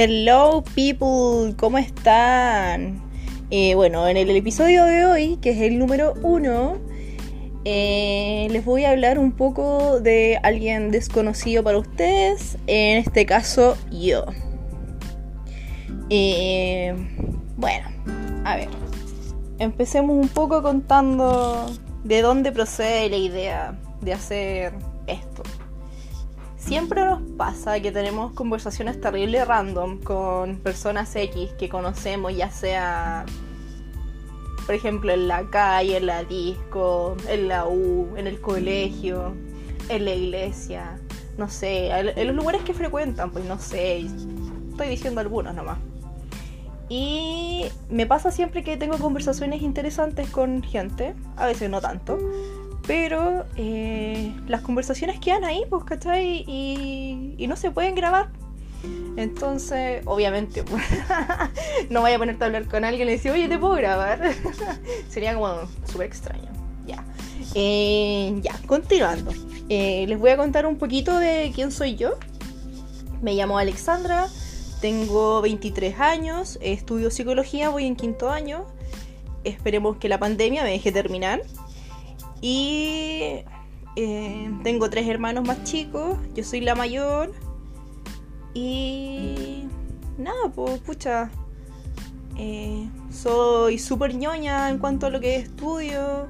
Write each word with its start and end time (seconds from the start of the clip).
Hello 0.00 0.62
people, 0.76 1.56
¿cómo 1.56 1.76
están? 1.76 3.02
Eh, 3.50 3.74
bueno, 3.74 4.06
en 4.06 4.16
el 4.16 4.30
episodio 4.30 4.84
de 4.84 5.04
hoy, 5.04 5.38
que 5.42 5.50
es 5.50 5.60
el 5.60 5.76
número 5.76 6.14
uno, 6.22 6.78
eh, 7.64 8.46
les 8.48 8.64
voy 8.64 8.84
a 8.84 8.92
hablar 8.92 9.18
un 9.18 9.32
poco 9.32 9.98
de 9.98 10.38
alguien 10.44 10.92
desconocido 10.92 11.64
para 11.64 11.78
ustedes, 11.78 12.58
en 12.68 12.98
este 12.98 13.26
caso 13.26 13.76
yo. 13.90 14.24
Eh, 16.10 16.94
bueno, 17.56 17.88
a 18.44 18.54
ver, 18.54 18.68
empecemos 19.58 20.16
un 20.16 20.28
poco 20.28 20.62
contando 20.62 21.66
de 22.04 22.22
dónde 22.22 22.52
procede 22.52 23.10
la 23.10 23.16
idea 23.16 23.76
de 24.00 24.12
hacer 24.12 24.74
esto. 25.08 25.42
Siempre 26.68 27.02
nos 27.02 27.22
pasa 27.38 27.80
que 27.80 27.90
tenemos 27.90 28.34
conversaciones 28.34 29.00
terribles 29.00 29.48
random 29.48 30.02
con 30.02 30.56
personas 30.56 31.16
X 31.16 31.50
que 31.58 31.66
conocemos, 31.70 32.36
ya 32.36 32.50
sea, 32.50 33.24
por 34.66 34.74
ejemplo, 34.74 35.10
en 35.10 35.28
la 35.28 35.48
calle, 35.48 35.96
en 35.96 36.04
la 36.04 36.24
disco, 36.24 37.16
en 37.26 37.48
la 37.48 37.66
U, 37.66 38.14
en 38.18 38.26
el 38.26 38.38
colegio, 38.42 39.32
en 39.88 40.04
la 40.04 40.14
iglesia, 40.14 40.98
no 41.38 41.48
sé, 41.48 41.88
en 41.88 42.26
los 42.26 42.36
lugares 42.36 42.60
que 42.60 42.74
frecuentan, 42.74 43.30
pues 43.30 43.46
no 43.46 43.58
sé, 43.58 44.06
estoy 44.70 44.88
diciendo 44.90 45.22
algunos 45.22 45.54
nomás. 45.54 45.78
Y 46.90 47.64
me 47.88 48.04
pasa 48.04 48.30
siempre 48.30 48.62
que 48.62 48.76
tengo 48.76 48.98
conversaciones 48.98 49.62
interesantes 49.62 50.28
con 50.28 50.62
gente, 50.62 51.14
a 51.36 51.46
veces 51.46 51.70
no 51.70 51.80
tanto, 51.80 52.18
pero 52.88 53.44
eh, 53.56 54.34
las 54.46 54.62
conversaciones 54.62 55.20
quedan 55.20 55.44
ahí, 55.44 55.62
pues, 55.68 55.84
¿cachai? 55.84 56.42
Y, 56.46 57.34
y 57.36 57.46
no 57.46 57.54
se 57.54 57.70
pueden 57.70 57.94
grabar. 57.94 58.30
Entonces, 59.16 60.02
obviamente, 60.06 60.62
pues, 60.62 60.82
no 61.90 62.00
vaya 62.00 62.16
a 62.16 62.18
ponerte 62.18 62.44
a 62.44 62.46
hablar 62.46 62.64
con 62.66 62.86
alguien 62.86 63.06
y 63.08 63.12
decir, 63.12 63.30
oye, 63.30 63.46
¿te 63.46 63.58
puedo 63.58 63.74
grabar? 63.74 64.32
Sería 65.10 65.34
como 65.34 65.54
súper 65.84 66.06
extraño. 66.06 66.48
Ya. 66.86 67.04
Eh, 67.54 68.38
ya, 68.40 68.58
continuando. 68.66 69.32
Eh, 69.68 70.06
les 70.08 70.18
voy 70.18 70.30
a 70.30 70.38
contar 70.38 70.64
un 70.66 70.78
poquito 70.78 71.18
de 71.18 71.52
quién 71.54 71.70
soy 71.70 71.94
yo. 71.94 72.12
Me 73.20 73.34
llamo 73.34 73.58
Alexandra, 73.58 74.28
tengo 74.80 75.42
23 75.42 76.00
años, 76.00 76.58
estudio 76.62 77.10
psicología, 77.10 77.68
voy 77.68 77.84
en 77.84 77.96
quinto 77.96 78.30
año. 78.30 78.64
Esperemos 79.44 79.98
que 79.98 80.08
la 80.08 80.18
pandemia 80.18 80.62
me 80.62 80.70
deje 80.70 80.90
terminar. 80.90 81.42
Y 82.40 83.42
eh, 83.96 84.50
tengo 84.62 84.88
tres 84.90 85.08
hermanos 85.08 85.46
más 85.46 85.64
chicos, 85.64 86.18
yo 86.34 86.44
soy 86.44 86.60
la 86.60 86.74
mayor. 86.74 87.32
Y 88.54 89.64
nada, 90.16 90.48
pues 90.54 90.78
pucha. 90.80 91.30
Eh, 92.36 92.88
soy 93.10 93.78
súper 93.78 94.14
ñoña 94.14 94.70
en 94.70 94.78
cuanto 94.78 95.06
a 95.06 95.10
lo 95.10 95.20
que 95.20 95.36
estudio. 95.36 96.28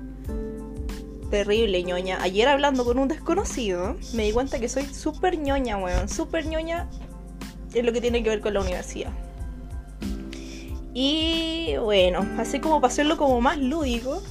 Terrible 1.30 1.82
ñoña. 1.82 2.22
Ayer 2.22 2.48
hablando 2.48 2.84
con 2.84 2.98
un 2.98 3.08
desconocido, 3.08 3.96
me 4.14 4.24
di 4.24 4.32
cuenta 4.32 4.58
que 4.58 4.68
soy 4.68 4.86
súper 4.86 5.38
ñoña, 5.38 5.76
weón. 5.76 6.08
Súper 6.08 6.46
ñoña 6.46 6.88
en 7.74 7.84
lo 7.84 7.92
que 7.92 8.00
tiene 8.00 8.22
que 8.22 8.30
ver 8.30 8.40
con 8.40 8.54
la 8.54 8.60
universidad. 8.60 9.12
Y 10.94 11.76
bueno, 11.82 12.26
así 12.38 12.60
como 12.60 12.80
para 12.80 12.90
hacerlo 12.90 13.18
como 13.18 13.40
más 13.40 13.58
lúdico, 13.58 14.22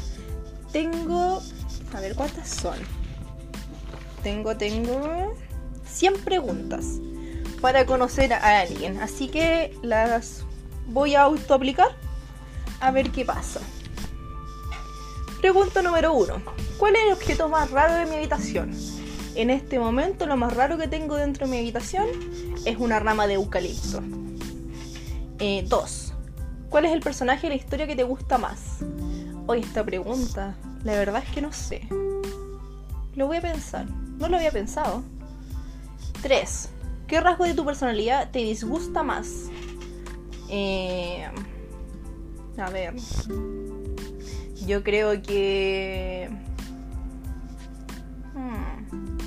tengo 0.71 1.41
a 1.93 1.99
ver, 1.99 2.15
¿cuántas 2.15 2.49
son? 2.49 2.77
Tengo, 4.23 4.57
tengo 4.57 5.35
100 5.87 6.13
preguntas 6.23 6.85
para 7.61 7.85
conocer 7.85 8.33
a 8.33 8.59
alguien. 8.59 8.99
Así 8.99 9.27
que 9.29 9.75
las 9.81 10.43
voy 10.87 11.15
a 11.15 11.21
autoaplicar 11.23 11.89
a 12.79 12.91
ver 12.91 13.11
qué 13.11 13.25
pasa. 13.25 13.61
Pregunta 15.41 15.81
número 15.81 16.13
1. 16.13 16.41
¿Cuál 16.77 16.95
es 16.95 17.01
el 17.07 17.13
objeto 17.13 17.49
más 17.49 17.71
raro 17.71 17.93
de 17.93 18.05
mi 18.05 18.15
habitación? 18.15 18.71
En 19.35 19.49
este 19.49 19.79
momento 19.79 20.25
lo 20.25 20.35
más 20.35 20.55
raro 20.55 20.77
que 20.77 20.87
tengo 20.87 21.15
dentro 21.15 21.45
de 21.45 21.51
mi 21.51 21.59
habitación 21.59 22.07
es 22.65 22.77
una 22.77 22.99
rama 22.99 23.27
de 23.27 23.35
eucalipto. 23.35 24.01
2. 24.01 25.39
Eh, 25.39 25.67
¿Cuál 26.69 26.85
es 26.85 26.91
el 26.91 27.01
personaje 27.01 27.43
de 27.43 27.49
la 27.49 27.55
historia 27.55 27.87
que 27.87 27.95
te 27.95 28.03
gusta 28.03 28.37
más? 28.37 28.79
Hoy 29.45 29.59
esta 29.59 29.83
pregunta 29.83 30.55
la 30.87 30.93
verdad 30.93 31.21
es 31.21 31.29
que 31.35 31.41
no 31.41 31.51
sé. 31.51 31.81
Lo 33.13 33.27
voy 33.27 33.37
a 33.37 33.41
pensar. 33.41 33.85
No 34.19 34.29
lo 34.29 34.37
había 34.37 34.51
pensado. 34.51 35.03
3. 36.21 36.69
¿Qué 37.07 37.19
rasgo 37.19 37.43
de 37.43 37.53
tu 37.53 37.65
personalidad 37.65 38.31
te 38.31 38.39
disgusta 38.39 39.03
más? 39.03 39.49
Eh, 40.49 41.27
a 42.57 42.69
ver. 42.69 42.95
Yo 44.65 44.81
creo 44.81 45.21
que... 45.21 46.29
Hmm, 48.33 49.17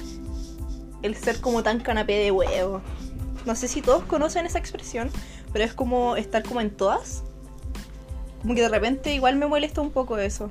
el 1.03 1.15
ser 1.15 1.43
como 1.43 1.63
tan 1.63 1.81
canapé 1.81 2.15
de 2.15 2.31
huevo. 2.31 2.81
No 3.45 3.55
sé 3.55 3.69
si 3.69 3.83
todos 3.83 4.05
conocen 4.05 4.47
esa 4.47 4.59
expresión, 4.59 5.11
pero 5.53 5.67
es 5.67 5.75
como 5.75 6.17
estar 6.17 6.43
como 6.43 6.63
en 6.63 6.71
todas. 6.71 7.23
Como 8.41 8.55
que 8.55 8.63
de 8.63 8.71
repente 8.71 9.13
igual 9.13 9.37
me 9.37 9.47
molesta 9.47 9.83
un 9.83 9.91
poco 9.91 10.17
eso. 10.17 10.51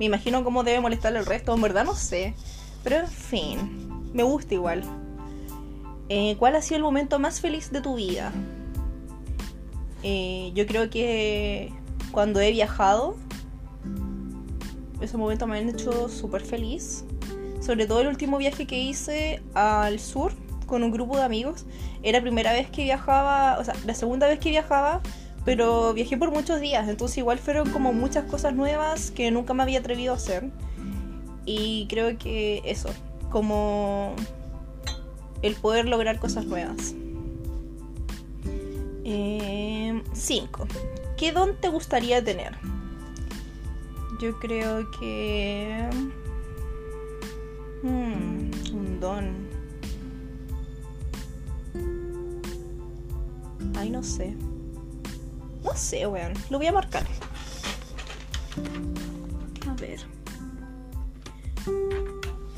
Me 0.00 0.06
imagino 0.06 0.42
cómo 0.42 0.64
debe 0.64 0.80
molestarle 0.80 1.18
el 1.18 1.26
resto, 1.26 1.54
en 1.54 1.60
verdad 1.60 1.84
no 1.84 1.94
sé. 1.94 2.34
Pero 2.82 2.96
en 2.96 3.06
fin, 3.06 4.10
me 4.14 4.22
gusta 4.22 4.54
igual. 4.54 4.82
Eh, 6.08 6.36
¿Cuál 6.38 6.56
ha 6.56 6.62
sido 6.62 6.78
el 6.78 6.82
momento 6.82 7.18
más 7.18 7.42
feliz 7.42 7.70
de 7.70 7.82
tu 7.82 7.96
vida? 7.96 8.32
Eh, 10.02 10.52
yo 10.54 10.66
creo 10.66 10.88
que 10.88 11.70
cuando 12.12 12.40
he 12.40 12.50
viajado, 12.50 13.14
esos 15.02 15.20
momentos 15.20 15.46
me 15.46 15.58
han 15.58 15.68
hecho 15.68 16.08
súper 16.08 16.40
feliz. 16.46 17.04
Sobre 17.60 17.86
todo 17.86 18.00
el 18.00 18.08
último 18.08 18.38
viaje 18.38 18.66
que 18.66 18.78
hice 18.78 19.42
al 19.52 20.00
sur 20.00 20.32
con 20.66 20.82
un 20.82 20.92
grupo 20.92 21.18
de 21.18 21.24
amigos. 21.24 21.66
Era 22.02 22.20
la 22.20 22.22
primera 22.22 22.54
vez 22.54 22.70
que 22.70 22.84
viajaba, 22.84 23.58
o 23.58 23.64
sea, 23.64 23.74
la 23.84 23.92
segunda 23.92 24.28
vez 24.28 24.38
que 24.38 24.48
viajaba 24.48 25.02
pero 25.44 25.94
viajé 25.94 26.16
por 26.16 26.30
muchos 26.30 26.60
días, 26.60 26.88
entonces 26.88 27.18
igual 27.18 27.38
fueron 27.38 27.70
como 27.70 27.92
muchas 27.92 28.24
cosas 28.24 28.54
nuevas 28.54 29.10
que 29.10 29.30
nunca 29.30 29.54
me 29.54 29.62
había 29.62 29.78
atrevido 29.78 30.12
a 30.12 30.16
hacer. 30.16 30.50
Y 31.46 31.86
creo 31.88 32.18
que 32.18 32.62
eso, 32.64 32.90
como 33.30 34.14
el 35.42 35.54
poder 35.54 35.88
lograr 35.88 36.18
cosas 36.18 36.46
nuevas. 36.46 36.94
5. 40.12 40.64
Eh, 40.64 40.68
¿Qué 41.16 41.32
don 41.32 41.56
te 41.56 41.68
gustaría 41.68 42.22
tener? 42.22 42.56
Yo 44.20 44.38
creo 44.38 44.90
que... 44.92 45.88
Hmm, 47.82 48.50
un 48.74 49.00
don. 49.00 49.48
Ay, 53.74 53.90
no 53.90 54.02
sé. 54.02 54.36
No 55.62 55.74
sé, 55.74 56.06
weón. 56.06 56.32
Lo 56.48 56.58
voy 56.58 56.66
a 56.66 56.72
marcar. 56.72 57.04
A 59.68 59.74
ver. 59.74 60.00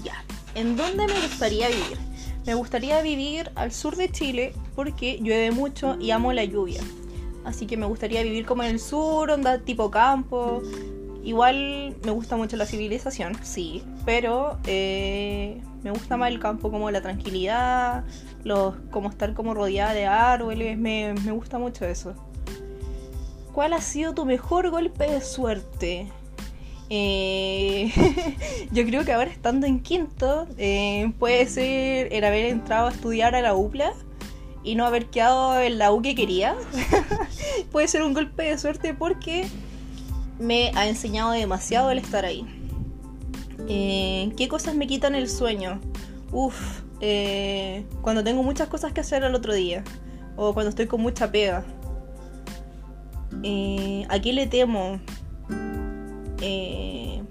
Ya. 0.03 0.25
¿En 0.55 0.77
dónde 0.77 1.07
me 1.07 1.21
gustaría 1.21 1.69
vivir? 1.69 1.99
Me 2.47 2.55
gustaría 2.55 3.01
vivir 3.03 3.51
al 3.55 3.73
sur 3.73 3.97
de 3.97 4.11
Chile 4.11 4.53
porque 4.75 5.19
llueve 5.23 5.53
mucho 5.53 5.97
y 6.01 6.11
amo 6.11 6.33
la 6.33 6.45
lluvia. 6.45 6.81
Así 7.45 7.67
que 7.67 7.77
me 7.77 7.87
gustaría 7.87 8.23
vivir 8.23 8.47
como 8.47 8.63
en 8.63 8.71
el 8.71 8.81
sur, 8.81 9.31
onda 9.31 9.59
tipo 9.59 9.91
campo. 9.91 10.63
Igual 11.25 11.97
me 12.05 12.11
gusta 12.11 12.37
mucho 12.37 12.57
la 12.57 12.67
civilización, 12.67 13.37
sí, 13.45 13.85
pero 14.05 14.59
eh, 14.67 15.63
me 15.85 15.93
gusta 15.93 16.17
más 16.17 16.31
el 16.31 16.41
campo 16.41 16.73
como 16.73 16.91
la 16.91 17.01
tranquilidad, 17.01 18.05
los, 18.43 18.75
como 18.91 19.09
estar 19.09 19.33
como 19.33 19.55
rodeada 19.55 19.95
de 19.95 20.07
árboles, 20.07 20.77
me, 20.77 21.15
me 21.25 21.31
gusta 21.31 21.59
mucho 21.59 21.85
eso. 21.85 22.15
¿Cuál 23.53 23.75
ha 23.75 23.81
sido 23.81 24.15
tu 24.15 24.25
mejor 24.25 24.71
golpe 24.71 25.11
de 25.11 25.21
suerte? 25.21 26.09
Eh, 26.89 27.93
yo 28.73 28.85
creo 28.85 29.05
que 29.05 29.13
ahora 29.13 29.31
estando 29.31 29.67
en 29.67 29.81
quinto, 29.81 30.47
eh, 30.57 31.13
puede 31.19 31.47
ser 31.47 32.13
el 32.13 32.25
haber 32.25 32.47
entrado 32.47 32.89
a 32.89 32.91
estudiar 32.91 33.35
a 33.35 33.43
la 33.43 33.55
UPLA 33.55 33.93
y 34.65 34.75
no 34.75 34.87
haber 34.87 35.07
quedado 35.07 35.61
en 35.61 35.79
la 35.79 35.93
U 35.93 36.01
que 36.01 36.15
quería. 36.15 36.55
puede 37.73 37.89
ser 37.89 38.03
un 38.03 38.15
golpe 38.15 38.45
de 38.45 38.57
suerte 38.57 38.95
porque 38.95 39.47
me 40.39 40.71
ha 40.75 40.89
enseñado 40.89 41.33
demasiado 41.33 41.91
el 41.91 41.99
estar 41.99 42.25
ahí. 42.25 42.47
Eh, 43.69 44.33
¿Qué 44.37 44.49
cosas 44.49 44.75
me 44.75 44.87
quitan 44.87 45.15
el 45.15 45.29
sueño? 45.29 45.79
Uf, 46.31 46.81
cuando 48.01 48.25
tengo 48.25 48.43
muchas 48.43 48.69
cosas 48.69 48.93
que 48.93 49.01
hacer 49.01 49.25
al 49.25 49.35
otro 49.35 49.53
día 49.53 49.85
o 50.37 50.55
cuando 50.55 50.71
estoy 50.71 50.87
con 50.87 51.03
mucha 51.03 51.31
pega. 51.31 51.65
Eh, 53.43 54.07
¿A 54.09 54.21
qué 54.21 54.33
le 54.33 54.47
temo? 54.47 55.01
Eh, 56.41 57.23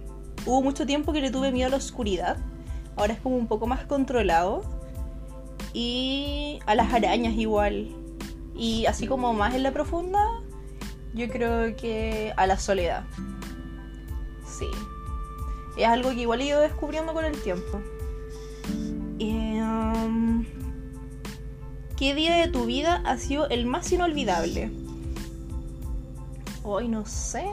hubo 0.46 0.62
mucho 0.62 0.86
tiempo 0.86 1.14
que 1.14 1.22
le 1.22 1.32
tuve 1.32 1.52
miedo 1.52 1.68
a 1.68 1.72
la 1.72 1.78
oscuridad. 1.78 2.38
Ahora 2.96 3.14
es 3.14 3.20
como 3.20 3.38
un 3.38 3.48
poco 3.48 3.68
más 3.68 3.86
controlado. 3.86 4.64
Y 5.74 6.60
a 6.66 6.76
las 6.76 6.94
arañas 6.94 7.34
igual. 7.36 7.90
Y 8.56 8.86
así 8.86 9.08
como 9.08 9.34
más 9.34 9.56
en 9.56 9.64
la 9.64 9.72
profunda, 9.72 10.26
yo 11.14 11.28
creo 11.30 11.76
que 11.76 12.34
a 12.36 12.46
la 12.48 12.58
soledad. 12.58 13.04
Sí. 14.46 14.68
Es 15.78 15.88
algo 15.88 16.10
que 16.10 16.22
igual 16.22 16.42
he 16.42 16.46
ido 16.46 16.60
descubriendo 16.60 17.14
con 17.14 17.26
el 17.26 17.42
tiempo. 17.42 17.82
Em, 19.20 20.46
¿Qué 21.96 22.16
día 22.16 22.36
de 22.36 22.48
tu 22.48 22.66
vida 22.66 23.02
ha 23.06 23.18
sido 23.18 23.48
el 23.50 23.66
más 23.66 23.92
inolvidable? 23.92 24.72
Hoy 26.64 26.88
no 26.88 27.06
sé. 27.06 27.46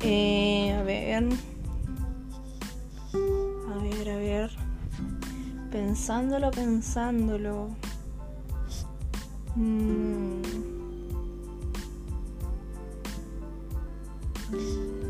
Eh, 0.00 0.72
a 0.72 0.82
ver. 0.82 1.28
A 3.14 3.82
ver, 3.82 4.10
a 4.10 4.16
ver. 4.16 4.50
Pensándolo, 5.70 6.50
pensándolo. 6.50 7.68
Mm. 9.54 10.42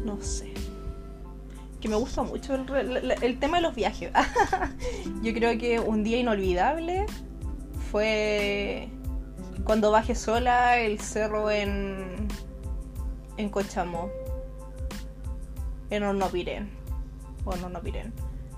No 0.04 0.20
sé. 0.20 0.52
Que 1.80 1.88
me 1.88 1.96
gusta 1.96 2.22
mucho 2.22 2.54
el, 2.54 3.38
tema 3.38 3.56
de 3.58 3.62
los 3.62 3.74
viajes. 3.74 4.10
Yo 5.22 5.32
creo 5.34 5.58
que 5.58 5.80
un 5.80 6.04
día 6.04 6.18
inolvidable 6.18 7.06
fue 7.90 8.88
cuando 9.64 9.90
bajé 9.90 10.14
sola 10.14 10.78
el 10.78 11.00
cerro 11.00 11.50
en, 11.50 12.28
en 13.36 13.48
Cochamó. 13.48 14.10
En 15.90 16.02
Hornopiren. 16.02 16.70
O 17.44 17.54
en. 17.54 18.12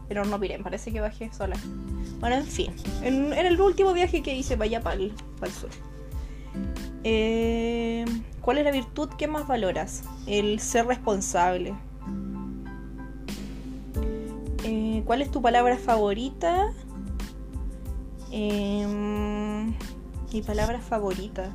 En 0.08 0.18
Hornopiren, 0.18 0.62
parece 0.62 0.92
que 0.92 1.00
bajé 1.00 1.32
sola. 1.32 1.56
Bueno, 2.20 2.36
en 2.36 2.46
fin. 2.46 2.72
En, 3.02 3.32
el 3.32 3.60
último 3.60 3.92
viaje 3.92 4.22
que 4.22 4.34
hice 4.34 4.56
para 4.56 4.66
allá, 4.66 4.80
para 4.80 4.96
el, 4.96 5.12
sur. 5.52 5.70
Eh, 7.04 8.04
¿Cuál 8.40 8.58
es 8.58 8.64
la 8.64 8.70
virtud 8.70 9.08
que 9.10 9.26
más 9.26 9.46
valoras? 9.46 10.04
El 10.26 10.60
ser 10.60 10.86
responsable. 10.86 11.74
Eh, 14.64 15.02
¿Cuál 15.04 15.22
es 15.22 15.30
tu 15.30 15.42
palabra 15.42 15.76
favorita? 15.78 16.72
Em, 18.30 19.74
mi 20.36 20.42
palabra 20.42 20.78
favorita. 20.82 21.50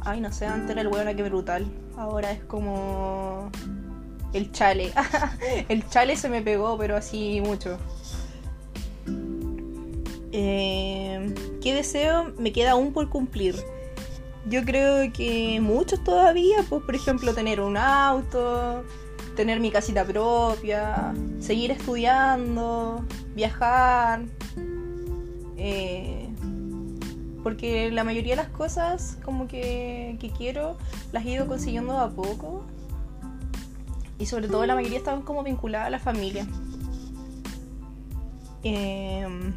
Ay, 0.00 0.22
no 0.22 0.32
sé, 0.32 0.46
antes 0.46 0.70
era 0.70 0.80
el 0.80 0.88
hueón 0.88 1.14
que 1.14 1.22
brutal. 1.22 1.66
Ahora 1.98 2.30
es 2.30 2.42
como. 2.44 3.50
El 4.32 4.52
chale. 4.52 4.92
el 5.68 5.86
chale 5.90 6.16
se 6.16 6.30
me 6.30 6.40
pegó, 6.40 6.78
pero 6.78 6.96
así 6.96 7.42
mucho. 7.44 7.78
Eh, 10.32 11.34
¿Qué 11.60 11.74
deseo 11.74 12.32
me 12.38 12.52
queda 12.52 12.70
aún 12.70 12.94
por 12.94 13.10
cumplir? 13.10 13.54
Yo 14.48 14.64
creo 14.64 15.12
que 15.12 15.60
muchos 15.60 16.02
todavía, 16.04 16.64
pues 16.70 16.82
por 16.84 16.94
ejemplo 16.94 17.34
tener 17.34 17.60
un 17.60 17.76
auto, 17.76 18.82
tener 19.34 19.60
mi 19.60 19.70
casita 19.70 20.06
propia, 20.06 21.12
seguir 21.38 21.70
estudiando, 21.70 23.04
viajar. 23.34 24.22
Eh, 25.56 26.28
porque 27.46 27.92
la 27.92 28.02
mayoría 28.02 28.34
de 28.34 28.42
las 28.42 28.48
cosas 28.50 29.18
como 29.24 29.46
que, 29.46 30.18
quiero 30.36 30.76
las 31.12 31.24
he 31.24 31.30
ido 31.30 31.46
consiguiendo 31.46 31.96
a 31.96 32.10
poco. 32.10 32.64
Y 34.18 34.26
sobre 34.26 34.48
todo 34.48 34.66
la 34.66 34.74
mayoría 34.74 34.98
estaban 34.98 35.22
como 35.22 35.44
vinculadas 35.44 35.86
a 35.86 35.90
la 35.90 36.00
familia. 36.00 36.44
Em, 38.64 39.54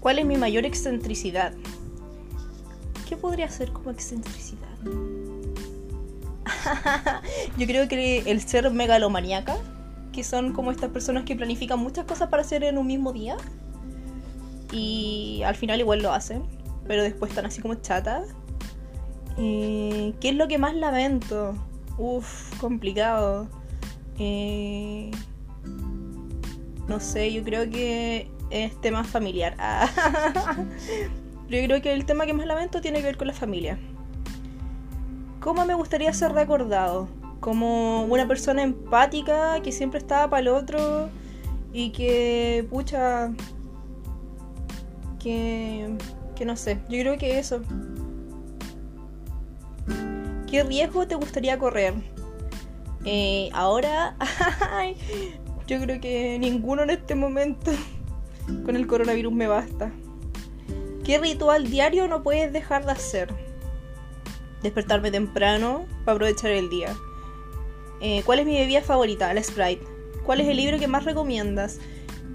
¿Cuál 0.00 0.18
es 0.18 0.26
mi 0.26 0.36
mayor 0.36 0.66
excentricidad? 0.66 1.54
¿Qué 3.08 3.16
podría 3.16 3.48
ser 3.48 3.72
como 3.72 3.90
excentricidad? 3.90 4.68
Yo 7.56 7.66
creo 7.66 7.88
que 7.88 8.18
el 8.30 8.42
ser 8.42 8.70
megalomaniaca, 8.70 9.56
que 10.12 10.22
son 10.22 10.52
como 10.52 10.72
estas 10.72 10.90
personas 10.90 11.24
que 11.24 11.34
planifican 11.34 11.78
muchas 11.78 12.04
cosas 12.04 12.28
para 12.28 12.42
hacer 12.42 12.64
en 12.64 12.76
un 12.76 12.86
mismo 12.86 13.14
día 13.14 13.38
y 14.74 15.42
al 15.44 15.54
final 15.54 15.78
igual 15.80 16.02
lo 16.02 16.12
hacen, 16.12 16.42
pero 16.86 17.02
después 17.02 17.30
están 17.30 17.46
así 17.46 17.62
como 17.62 17.76
chatas. 17.76 18.34
Eh, 19.38 20.12
¿Qué 20.20 20.30
es 20.30 20.34
lo 20.34 20.48
que 20.48 20.58
más 20.58 20.74
lamento? 20.74 21.54
Uf, 21.96 22.58
complicado. 22.58 23.48
Eh, 24.18 25.10
no 26.88 27.00
sé, 27.00 27.32
yo 27.32 27.44
creo 27.44 27.70
que 27.70 28.30
es 28.50 28.80
tema 28.80 29.04
familiar. 29.04 29.56
yo 31.48 31.58
creo 31.64 31.80
que 31.80 31.92
el 31.92 32.04
tema 32.04 32.26
que 32.26 32.32
más 32.32 32.46
lamento 32.46 32.80
tiene 32.80 32.98
que 32.98 33.06
ver 33.06 33.16
con 33.16 33.28
la 33.28 33.32
familia. 33.32 33.78
¿Cómo 35.40 35.64
me 35.66 35.74
gustaría 35.74 36.12
ser 36.12 36.32
recordado? 36.32 37.08
Como 37.38 38.04
una 38.04 38.26
persona 38.26 38.62
empática 38.62 39.60
que 39.62 39.70
siempre 39.70 39.98
estaba 39.98 40.28
para 40.30 40.40
el 40.40 40.48
otro 40.48 41.10
y 41.72 41.90
que, 41.90 42.66
pucha, 42.70 43.30
que, 45.24 45.96
que 46.36 46.44
no 46.44 46.56
sé, 46.56 46.78
yo 46.88 47.00
creo 47.00 47.18
que 47.18 47.38
eso. 47.38 47.62
¿Qué 50.48 50.62
riesgo 50.62 51.08
te 51.08 51.16
gustaría 51.16 51.58
correr? 51.58 51.94
Eh, 53.04 53.48
ahora, 53.52 54.16
yo 55.66 55.80
creo 55.80 56.00
que 56.00 56.38
ninguno 56.38 56.82
en 56.82 56.90
este 56.90 57.14
momento 57.14 57.72
con 58.64 58.76
el 58.76 58.86
coronavirus 58.86 59.32
me 59.32 59.46
basta. 59.46 59.90
¿Qué 61.04 61.18
ritual 61.18 61.70
diario 61.70 62.06
no 62.06 62.22
puedes 62.22 62.52
dejar 62.52 62.86
de 62.86 62.92
hacer? 62.92 63.34
Despertarme 64.62 65.10
temprano 65.10 65.86
para 66.04 66.16
aprovechar 66.16 66.50
el 66.50 66.70
día. 66.70 66.94
Eh, 68.00 68.22
¿Cuál 68.24 68.40
es 68.40 68.46
mi 68.46 68.58
bebida 68.58 68.82
favorita? 68.82 69.32
La 69.34 69.42
Sprite. 69.42 69.84
¿Cuál 70.24 70.40
es 70.40 70.48
el 70.48 70.56
libro 70.56 70.78
que 70.78 70.88
más 70.88 71.04
recomiendas? 71.04 71.78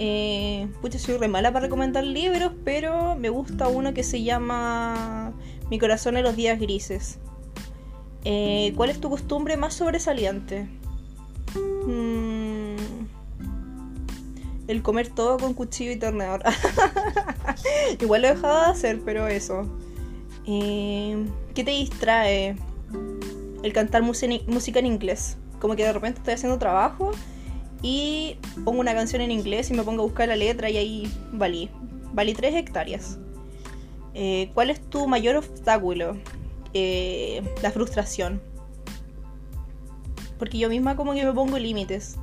Eh, 0.02 0.70
pucha, 0.82 0.98
soy 0.98 1.18
re 1.18 1.28
mala 1.28 1.52
para 1.52 1.66
recomendar 1.66 2.06
libros, 2.06 2.54
pero 2.64 3.18
me 3.18 3.28
gusta 3.28 3.68
uno 3.68 3.94
que 3.94 4.04
se 4.04 4.24
llama 4.24 5.34
Mi 5.70 5.78
corazón 5.78 6.16
en 6.16 6.24
los 6.24 6.38
días 6.38 6.58
grises. 6.58 7.20
Eh, 8.24 8.72
¿Cuál 8.78 8.92
es 8.92 9.02
tu 9.02 9.10
costumbre 9.10 9.58
más 9.58 9.74
sobresaliente? 9.74 10.70
Mm, 11.86 12.78
el 14.70 14.82
comer 14.82 15.10
todo 15.10 15.38
con 15.38 15.54
cuchillo 15.54 15.92
y 15.92 15.98
tenedor. 15.98 16.44
Igual 18.00 18.22
lo 18.22 18.30
he 18.30 18.36
dejado 18.36 18.62
de 18.62 18.72
hacer, 18.72 19.02
pero 19.04 19.28
eso. 19.28 19.70
Eh, 20.48 21.26
¿Qué 21.54 21.66
te 21.66 21.72
distrae? 21.72 22.56
El 23.64 23.74
cantar 23.74 24.02
música 24.02 24.80
en 24.80 24.86
inglés. 24.86 25.36
Como 25.60 25.76
que 25.76 25.84
de 25.84 25.92
repente 25.92 26.20
estoy 26.20 26.36
haciendo 26.36 26.58
trabajo 26.58 27.12
y 27.82 28.38
pongo 28.66 28.80
una 28.80 28.94
canción 28.94 29.22
en 29.22 29.32
inglés 29.32 29.70
y 29.72 29.74
me 29.74 29.84
pongo 29.84 30.04
a 30.04 30.06
buscar 30.06 30.28
la 30.28 30.36
letra 30.36 30.70
y 30.70 30.78
ahí 30.78 31.14
valí. 31.32 31.70
Valí 32.14 32.34
3 32.34 32.56
hectáreas. 32.56 33.20
Eh, 34.14 34.52
¿Cuál 34.54 34.70
es 34.70 34.82
tu 34.82 35.08
mayor 35.08 35.38
obstáculo? 35.38 36.18
Eh, 36.74 37.42
la 37.62 37.72
frustración. 37.72 38.42
Porque 40.38 40.58
yo 40.58 40.70
misma 40.70 40.96
como 40.96 41.14
que 41.14 41.26
me 41.26 41.34
pongo 41.34 41.58
límites. 41.58 42.18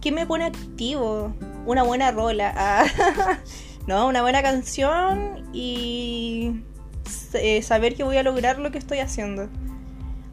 ¿Qué 0.00 0.12
me 0.12 0.26
pone 0.26 0.44
activo? 0.44 1.34
Una 1.66 1.82
buena 1.82 2.10
rola. 2.10 2.54
Ah, 2.56 2.86
no, 3.86 4.06
una 4.06 4.22
buena 4.22 4.42
canción 4.42 5.48
y 5.52 6.62
eh, 7.34 7.62
saber 7.62 7.94
que 7.94 8.04
voy 8.04 8.16
a 8.16 8.22
lograr 8.22 8.58
lo 8.58 8.70
que 8.70 8.78
estoy 8.78 8.98
haciendo. 8.98 9.48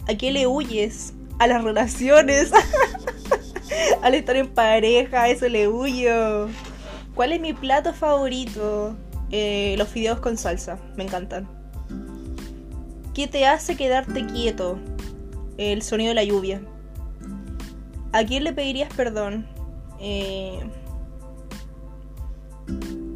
¿A 0.07 0.15
qué 0.15 0.31
le 0.31 0.47
huyes? 0.47 1.13
A 1.39 1.47
las 1.47 1.63
relaciones. 1.63 2.51
al 4.01 4.15
estar 4.15 4.35
en 4.35 4.49
pareja, 4.49 5.29
eso 5.29 5.47
le 5.47 5.67
huyo. 5.67 6.47
¿Cuál 7.15 7.33
es 7.33 7.41
mi 7.41 7.53
plato 7.53 7.93
favorito? 7.93 8.95
Eh, 9.31 9.75
los 9.77 9.87
fideos 9.87 10.19
con 10.19 10.37
salsa, 10.37 10.77
me 10.95 11.03
encantan. 11.03 11.47
¿Qué 13.13 13.27
te 13.27 13.45
hace 13.45 13.75
quedarte 13.75 14.25
quieto? 14.25 14.79
El 15.57 15.81
sonido 15.81 16.09
de 16.09 16.15
la 16.15 16.23
lluvia. 16.23 16.61
¿A 18.13 18.23
quién 18.23 18.43
le 18.43 18.53
pedirías 18.53 18.93
perdón? 18.93 19.47
Eh, 19.99 20.59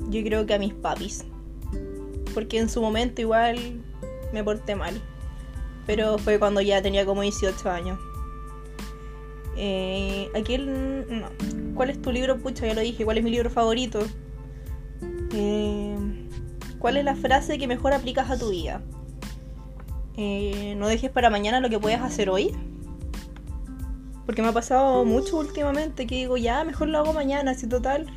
yo 0.09 0.24
creo 0.24 0.45
que 0.45 0.53
a 0.53 0.59
mis 0.59 0.74
papis. 0.74 1.25
Porque 2.33 2.59
en 2.59 2.69
su 2.69 2.81
momento 2.81 3.21
igual 3.21 3.57
me 4.33 4.43
porté 4.43 4.75
mal. 4.75 5.01
Pero 5.85 6.17
fue 6.17 6.39
cuando 6.39 6.62
ya 6.62 6.81
tenía 6.81 7.05
como 7.05 7.21
18 7.21 7.69
años. 7.69 8.00
Eh. 9.57 10.29
¿Cuál 11.75 11.89
es 11.89 12.01
tu 12.01 12.12
libro? 12.12 12.38
Pucha, 12.39 12.67
ya 12.67 12.74
lo 12.74 12.81
dije. 12.81 13.05
¿Cuál 13.05 13.17
es 13.17 13.24
mi 13.24 13.31
libro 13.31 13.50
favorito? 13.50 14.00
Eh, 15.33 15.95
¿Cuál 16.79 16.97
es 16.97 17.05
la 17.05 17.15
frase 17.15 17.57
que 17.57 17.67
mejor 17.67 17.93
aplicas 17.93 18.29
a 18.29 18.38
tu 18.38 18.50
vida? 18.50 18.81
Eh, 20.17 20.75
no 20.77 20.88
dejes 20.88 21.12
para 21.12 21.29
mañana 21.29 21.59
lo 21.59 21.69
que 21.69 21.79
puedas 21.79 22.01
hacer 22.01 22.29
hoy. 22.29 22.55
Porque 24.25 24.41
me 24.41 24.47
ha 24.47 24.53
pasado 24.53 25.05
mucho 25.05 25.38
últimamente 25.38 26.07
que 26.07 26.15
digo, 26.15 26.38
ya, 26.38 26.63
mejor 26.63 26.88
lo 26.88 26.97
hago 26.97 27.13
mañana, 27.13 27.51
así 27.51 27.67
total. 27.67 28.07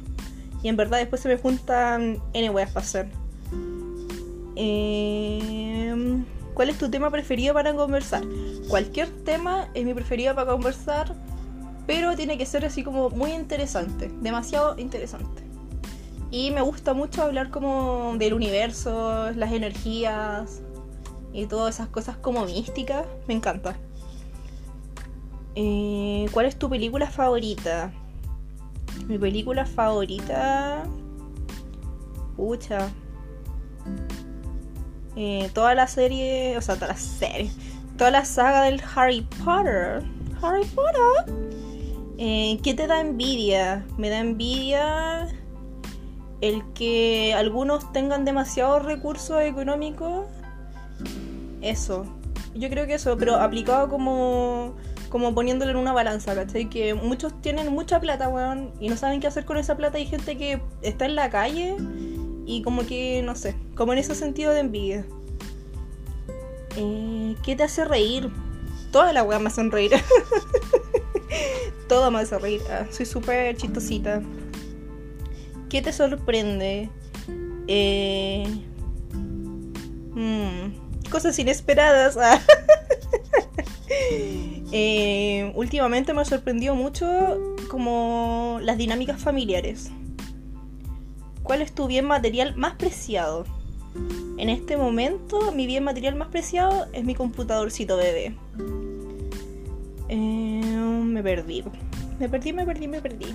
Y 0.62 0.68
en 0.68 0.76
verdad 0.76 0.98
después 0.98 1.20
se 1.20 1.28
me 1.28 1.36
juntan 1.36 2.22
N 2.32 2.50
weas 2.50 2.70
para 2.70 2.84
hacer. 2.84 3.08
Em, 4.56 6.24
¿Cuál 6.58 6.70
es 6.70 6.78
tu 6.78 6.90
tema 6.90 7.08
preferido 7.08 7.54
para 7.54 7.72
conversar? 7.72 8.24
Cualquier 8.68 9.08
tema 9.22 9.68
es 9.74 9.84
mi 9.84 9.94
preferido 9.94 10.34
para 10.34 10.50
conversar, 10.50 11.14
pero 11.86 12.16
tiene 12.16 12.36
que 12.36 12.46
ser 12.46 12.64
así 12.64 12.82
como 12.82 13.10
muy 13.10 13.30
interesante, 13.30 14.10
demasiado 14.20 14.76
interesante. 14.76 15.44
Y 16.32 16.50
me 16.50 16.60
gusta 16.60 16.94
mucho 16.94 17.22
hablar 17.22 17.52
como 17.52 18.16
del 18.18 18.34
universo, 18.34 19.30
las 19.36 19.52
energías 19.52 20.60
y 21.32 21.46
todas 21.46 21.76
esas 21.76 21.90
cosas 21.90 22.16
como 22.16 22.44
místicas. 22.44 23.06
Me 23.28 23.34
encanta. 23.34 23.76
Eh, 25.54 26.26
¿Cuál 26.32 26.46
es 26.46 26.58
tu 26.58 26.68
película 26.68 27.08
favorita? 27.08 27.92
Mi 29.06 29.16
película 29.16 29.64
favorita. 29.64 30.82
Pucha. 32.36 32.90
Eh, 35.20 35.50
toda 35.52 35.74
la 35.74 35.88
serie. 35.88 36.56
O 36.56 36.62
sea, 36.62 36.76
toda 36.76 36.88
la 36.88 36.96
serie. 36.96 37.50
Toda 37.96 38.12
la 38.12 38.24
saga 38.24 38.62
del 38.62 38.80
Harry 38.94 39.26
Potter. 39.44 40.04
Harry 40.40 40.64
Potter. 40.66 41.34
Eh, 42.18 42.60
¿Qué 42.62 42.72
te 42.74 42.86
da 42.86 43.00
envidia? 43.00 43.84
Me 43.96 44.10
da 44.10 44.20
envidia 44.20 45.26
el 46.40 46.62
que 46.72 47.34
algunos 47.36 47.92
tengan 47.92 48.24
demasiados 48.24 48.84
recursos 48.84 49.42
económicos. 49.42 50.26
Eso. 51.62 52.06
Yo 52.54 52.70
creo 52.70 52.86
que 52.86 52.94
eso, 52.94 53.16
pero 53.18 53.36
aplicado 53.36 53.88
como 53.88 54.76
como 55.08 55.34
poniéndolo 55.34 55.70
en 55.70 55.78
una 55.78 55.94
balanza, 55.94 56.34
¿cachai? 56.34 56.68
Que 56.68 56.92
muchos 56.92 57.40
tienen 57.40 57.72
mucha 57.72 57.98
plata, 57.98 58.28
weón, 58.28 58.72
y 58.78 58.90
no 58.90 58.96
saben 58.96 59.20
qué 59.20 59.26
hacer 59.26 59.46
con 59.46 59.56
esa 59.56 59.74
plata. 59.76 59.96
Hay 59.96 60.06
gente 60.06 60.36
que 60.36 60.60
está 60.82 61.06
en 61.06 61.16
la 61.16 61.30
calle 61.30 61.76
y 62.48 62.62
como 62.62 62.86
que, 62.86 63.20
no 63.22 63.36
sé, 63.36 63.54
como 63.74 63.92
en 63.92 63.98
ese 63.98 64.14
sentido 64.14 64.52
de 64.54 64.60
envidia. 64.60 65.04
Eh, 66.76 67.36
¿Qué 67.44 67.54
te 67.54 67.62
hace 67.62 67.84
reír? 67.84 68.30
Toda 68.90 69.12
la 69.12 69.22
weá 69.22 69.38
me 69.38 69.48
hacen 69.48 69.70
reír. 69.70 69.92
Todo 71.88 72.10
me 72.10 72.20
hace 72.20 72.38
reír. 72.38 72.62
Ah, 72.70 72.86
soy 72.90 73.04
súper 73.04 73.54
chistosita. 73.54 74.22
¿Qué 75.68 75.82
te 75.82 75.92
sorprende? 75.92 76.88
Eh... 77.66 78.46
Hmm, 80.14 80.72
cosas 81.10 81.38
inesperadas. 81.38 82.16
Ah. 82.16 82.40
Eh, 84.70 85.50
últimamente 85.54 86.12
me 86.12 86.20
ha 86.20 86.24
sorprendido 86.26 86.74
mucho 86.74 87.56
como 87.70 88.58
las 88.60 88.76
dinámicas 88.76 89.18
familiares. 89.18 89.90
¿Cuál 91.48 91.62
es 91.62 91.72
tu 91.72 91.86
bien 91.86 92.04
material 92.04 92.56
más 92.56 92.74
preciado? 92.74 93.46
En 94.36 94.50
este 94.50 94.76
momento 94.76 95.50
mi 95.50 95.66
bien 95.66 95.82
material 95.82 96.14
más 96.14 96.28
preciado 96.28 96.88
es 96.92 97.04
mi 97.04 97.14
computadorcito 97.14 97.96
bebé. 97.96 98.36
Eh, 100.10 100.60
me 100.60 101.22
perdí. 101.22 101.64
Me 102.18 102.28
perdí, 102.28 102.52
me 102.52 102.66
perdí, 102.66 102.86
me 102.86 103.00
perdí. 103.00 103.34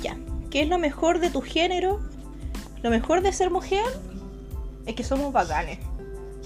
Ya. 0.00 0.16
¿Qué 0.48 0.62
es 0.62 0.68
lo 0.70 0.78
mejor 0.78 1.18
de 1.18 1.28
tu 1.28 1.42
género? 1.42 2.00
Lo 2.82 2.88
mejor 2.88 3.20
de 3.20 3.34
ser 3.34 3.50
mujer 3.50 3.84
es 4.86 4.94
que 4.94 5.04
somos 5.04 5.30
bacanes. 5.30 5.80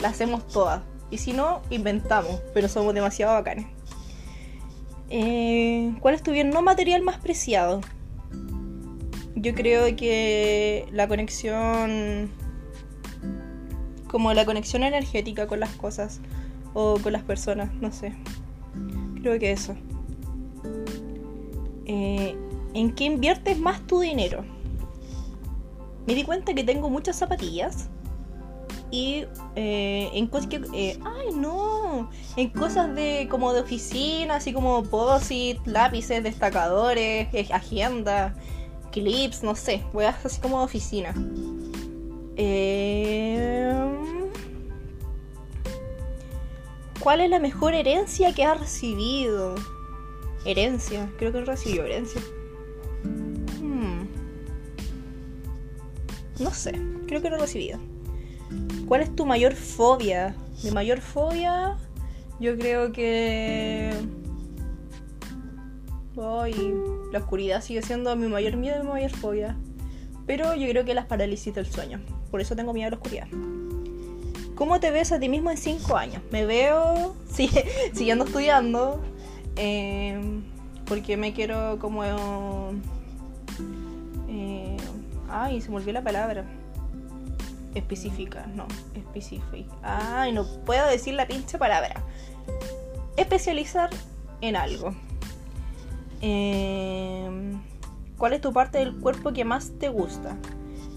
La 0.01 0.09
hacemos 0.09 0.49
todas. 0.49 0.83
Y 1.13 1.19
si 1.19 1.33
no, 1.33 1.63
inventamos, 1.71 2.41
pero 2.53 2.67
somos 2.67 2.93
demasiado 2.95 3.35
bacanes. 3.35 3.67
Eh, 5.09 5.95
¿Cuál 6.01 6.17
es 6.17 6.23
tu 6.25 6.33
bien 6.33 6.51
no 6.51 6.63
material 6.63 7.03
más 7.03 7.19
preciado? 7.19 7.81
Yo 9.43 9.55
creo 9.55 9.97
que 9.97 10.87
la 10.93 11.09
conexión. 11.09 12.31
Como 14.07 14.33
la 14.35 14.45
conexión 14.45 14.85
energética 14.85 15.49
con 15.49 15.59
las 15.59 15.71
cosas 15.71 16.21
o 16.75 16.99
con 17.03 17.13
las 17.13 17.23
personas, 17.23 17.75
no 17.75 17.91
sé. 17.91 18.15
Creo 19.21 19.39
que 19.41 19.51
eso. 19.51 19.75
Eh, 21.87 22.37
¿En 22.73 22.95
qué 22.95 23.05
inviertes 23.05 23.59
más 23.59 23.85
tu 23.87 24.01
dinero? 24.01 24.45
Me 26.07 26.15
di 26.15 26.23
cuenta 26.23 26.55
que 26.55 26.63
tengo 26.63 26.89
muchas 26.89 27.17
zapatillas 27.17 27.89
y 28.93 29.25
eh, 29.57 30.11
en 30.13 30.27
cosas 30.29 30.49
que 30.49 30.61
eh, 30.75 30.99
ay 31.03 31.35
no 31.35 32.11
en 32.37 32.51
cosas 32.51 32.95
de 32.95 33.27
como 33.31 33.55
de 33.55 33.61
oficina 33.61 34.37
así 34.37 34.53
como 34.53 34.83
posit 34.83 35.67
lápices 35.67 36.23
destacadores 36.23 37.29
eh, 37.33 37.49
agenda 37.53 38.35
clips 38.93 39.43
no 39.43 39.57
sé 39.57 39.83
voy 39.93 40.05
a 40.05 40.11
así 40.11 40.41
como 40.41 40.59
de 40.59 40.65
oficina 40.65 41.15
¿Cuál 47.03 47.21
es 47.21 47.31
la 47.31 47.41
mejor 47.41 47.75
herencia 47.75 48.33
que 48.33 48.45
ha 48.45 48.55
recibido? 48.55 49.57
Herencia, 50.45 51.11
creo 51.19 51.33
que 51.33 51.41
recibió 51.45 51.85
herencia. 51.85 52.21
Hmm. 53.61 54.07
No 56.39 56.53
sé, 56.53 56.81
creo 57.09 57.21
que 57.21 57.29
no 57.29 57.37
he 57.37 57.41
recibido. 57.41 57.81
¿Cuál 58.87 59.01
es 59.01 59.17
tu 59.17 59.27
mayor 59.27 59.55
fobia? 59.55 60.37
Mi 60.63 60.71
mayor 60.71 61.01
fobia, 61.01 61.77
yo 62.39 62.57
creo 62.57 62.93
que. 62.93 63.91
Ay, 66.21 66.75
la 67.11 67.21
oscuridad 67.21 67.63
sigue 67.63 67.83
siendo 67.83 68.15
mi 68.17 68.29
mayor 68.29 68.57
miedo 68.57 68.81
y 68.81 68.85
mi 68.85 68.93
mayor 68.93 69.11
fobia. 69.11 69.57
Pero 70.27 70.55
yo 70.55 70.69
creo 70.69 70.85
que 70.85 70.95
las 70.95 71.07
parálisis 71.07 71.55
del 71.55 71.67
sueño. 71.67 72.01
Por 72.31 72.41
eso 72.41 72.55
tengo 72.55 72.73
miedo 72.73 72.89
a 72.89 72.91
la 72.91 72.97
oscuridad. 72.97 73.27
¿Cómo 74.55 74.79
te 74.81 74.91
ves 74.91 75.13
a 75.13 75.19
ti 75.19 75.29
mismo 75.29 75.51
en 75.51 75.57
5 75.57 75.97
años? 75.97 76.23
Me 76.31 76.45
veo 76.45 77.17
siguiendo 77.93 78.25
estudiando. 78.25 79.01
Eh, 79.57 80.21
porque 80.87 81.17
me 81.17 81.33
quiero 81.33 81.79
como... 81.79 82.05
Eh, 84.29 84.77
ay, 85.29 85.61
se 85.61 85.71
me 85.71 85.77
olvidó 85.77 85.93
la 85.93 86.03
palabra 86.03 86.45
específica, 87.75 88.47
no, 88.55 88.67
específica. 88.95 89.73
Ay, 89.83 90.33
no 90.33 90.47
puedo 90.65 90.87
decir 90.89 91.15
la 91.15 91.27
pinche 91.27 91.59
palabra. 91.59 92.03
Especializar 93.17 93.91
en 94.41 94.57
algo. 94.57 94.95
Em, 96.23 97.61
¿Cuál 98.17 98.33
es 98.33 98.41
tu 98.41 98.53
parte 98.53 98.79
del 98.79 98.97
cuerpo 98.99 99.33
que 99.33 99.45
más 99.45 99.73
te 99.79 99.89
gusta? 99.89 100.39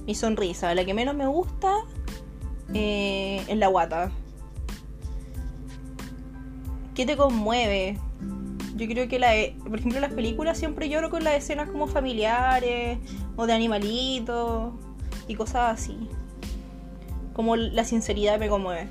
Mi 0.06 0.16
sonrisa. 0.16 0.74
La 0.76 0.86
que 0.86 0.94
menos 0.94 1.16
me 1.16 1.28
gusta 1.28 1.74
eh, 2.74 3.44
es 3.48 3.58
la 3.58 3.68
guata. 3.68 4.12
¿Qué 6.94 7.06
te 7.06 7.18
conmueve? 7.18 8.00
Yo 8.76 8.88
creo 8.88 9.08
que, 9.08 9.20
la, 9.20 9.32
por 9.68 9.80
ejemplo, 9.80 10.00
las 10.00 10.14
películas 10.14 10.58
siempre 10.58 10.88
lloro 10.88 11.10
con 11.10 11.24
las 11.24 11.34
escenas 11.34 11.70
como 11.70 11.88
familiares 11.88 13.00
o 13.36 13.46
de 13.46 13.54
animalitos 13.54 14.74
y 15.28 15.36
cosas 15.36 15.80
así 15.80 16.10
como 17.36 17.58
la 17.58 17.84
sinceridad 17.84 18.40
me 18.40 18.48
conmueve. 18.48 18.88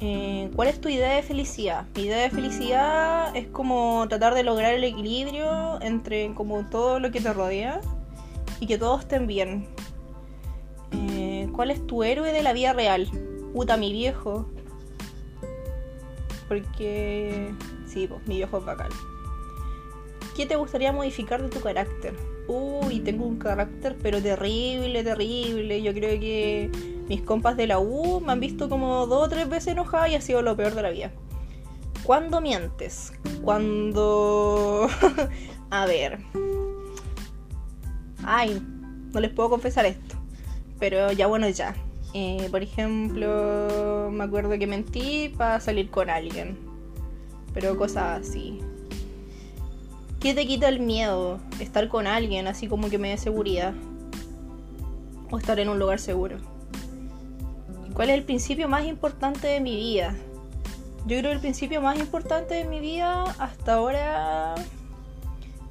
Eh, 0.00 0.50
¿Cuál 0.54 0.68
es 0.68 0.80
tu 0.80 0.88
idea 0.88 1.16
de 1.16 1.22
felicidad? 1.22 1.86
Mi 1.94 2.02
idea 2.02 2.22
de 2.22 2.30
felicidad 2.30 3.34
es 3.34 3.46
como 3.48 4.06
tratar 4.08 4.34
de 4.34 4.42
lograr 4.42 4.74
el 4.74 4.84
equilibrio 4.84 5.80
entre 5.80 6.34
como 6.34 6.64
todo 6.66 7.00
lo 7.00 7.10
que 7.10 7.20
te 7.20 7.32
rodea 7.32 7.80
y 8.60 8.66
que 8.66 8.76
todos 8.76 9.00
estén 9.00 9.26
bien. 9.26 9.66
Eh, 10.92 11.48
¿Cuál 11.54 11.70
es 11.70 11.86
tu 11.86 12.02
héroe 12.02 12.32
de 12.32 12.42
la 12.42 12.52
vida 12.52 12.74
real? 12.74 13.08
Puta, 13.54 13.76
mi 13.76 13.92
viejo. 13.92 14.46
Porque... 16.48 17.52
Sí, 17.86 18.06
pues 18.06 18.20
mi 18.26 18.36
viejo 18.36 18.58
es 18.58 18.64
bacán. 18.64 18.90
¿Qué 20.36 20.44
te 20.44 20.56
gustaría 20.56 20.92
modificar 20.92 21.42
de 21.42 21.48
tu 21.48 21.60
carácter? 21.60 22.14
Uy, 22.46 23.00
tengo 23.00 23.24
un 23.24 23.38
carácter 23.38 23.96
pero 24.02 24.20
terrible, 24.20 25.02
terrible. 25.02 25.80
Yo 25.82 25.94
creo 25.94 26.20
que 26.20 26.70
mis 27.08 27.22
compas 27.22 27.56
de 27.56 27.66
la 27.66 27.78
U 27.78 28.20
me 28.20 28.32
han 28.32 28.40
visto 28.40 28.68
como 28.68 29.06
dos 29.06 29.26
o 29.26 29.28
tres 29.30 29.48
veces 29.48 29.68
enojada 29.68 30.10
y 30.10 30.14
ha 30.14 30.20
sido 30.20 30.42
lo 30.42 30.54
peor 30.54 30.74
de 30.74 30.82
la 30.82 30.90
vida. 30.90 31.10
¿Cuándo 32.02 32.42
mientes? 32.42 33.14
Cuando... 33.42 34.88
A 35.70 35.86
ver. 35.86 36.18
Ay, 38.22 38.62
no 39.14 39.20
les 39.20 39.30
puedo 39.30 39.48
confesar 39.48 39.86
esto. 39.86 40.16
Pero 40.78 41.12
ya 41.12 41.28
bueno, 41.28 41.48
ya. 41.48 41.74
Eh, 42.12 42.48
por 42.50 42.62
ejemplo, 42.62 44.10
me 44.12 44.24
acuerdo 44.24 44.58
que 44.58 44.66
mentí 44.66 45.32
para 45.36 45.60
salir 45.60 45.90
con 45.90 46.10
alguien. 46.10 46.58
Pero 47.54 47.76
cosas 47.78 48.20
así. 48.20 48.60
¿Qué 50.26 50.34
te 50.34 50.44
quita 50.44 50.68
el 50.68 50.80
miedo? 50.80 51.38
Estar 51.60 51.86
con 51.86 52.08
alguien, 52.08 52.48
así 52.48 52.66
como 52.66 52.90
que 52.90 52.98
me 52.98 53.10
dé 53.10 53.16
seguridad. 53.16 53.74
O 55.30 55.38
estar 55.38 55.60
en 55.60 55.68
un 55.68 55.78
lugar 55.78 56.00
seguro. 56.00 56.38
¿Cuál 57.94 58.10
es 58.10 58.16
el 58.16 58.24
principio 58.24 58.68
más 58.68 58.84
importante 58.86 59.46
de 59.46 59.60
mi 59.60 59.76
vida? 59.76 60.16
Yo 61.06 61.16
creo 61.18 61.22
que 61.22 61.32
el 61.34 61.38
principio 61.38 61.80
más 61.80 61.96
importante 62.00 62.54
de 62.54 62.64
mi 62.64 62.80
vida 62.80 63.22
hasta 63.38 63.74
ahora 63.74 64.56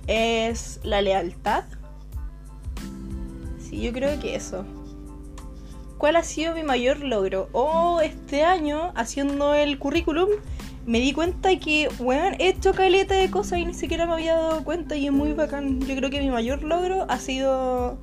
es 0.08 0.80
la 0.84 1.02
lealtad. 1.02 1.66
Sí, 3.60 3.82
yo 3.82 3.92
creo 3.92 4.18
que 4.22 4.36
eso. 4.36 4.64
¿Cuál 5.98 6.16
ha 6.16 6.24
sido 6.24 6.56
mi 6.56 6.64
mayor 6.64 7.02
logro? 7.02 7.50
Oh, 7.52 8.00
este 8.00 8.46
año, 8.46 8.94
haciendo 8.96 9.54
el 9.54 9.78
currículum, 9.78 10.30
me 10.86 11.00
di 11.00 11.14
cuenta 11.14 11.58
que, 11.58 11.90
bueno, 11.98 12.36
he 12.40 12.50
hecho 12.50 12.74
caleta 12.74 13.16
de 13.16 13.32
cosas 13.32 13.60
y 13.60 13.66
ni 13.66 13.74
siquiera 13.74 14.06
me 14.06 14.14
había 14.14 14.36
dado 14.36 14.64
cuenta 14.64 14.96
y 14.96 15.08
es 15.08 15.12
muy 15.12 15.34
bacán. 15.34 15.82
Yo 15.82 15.96
creo 15.96 16.10
que 16.10 16.20
mi 16.20 16.30
mayor 16.30 16.64
logro 16.64 17.06
ha 17.10 17.18
sido 17.18 17.98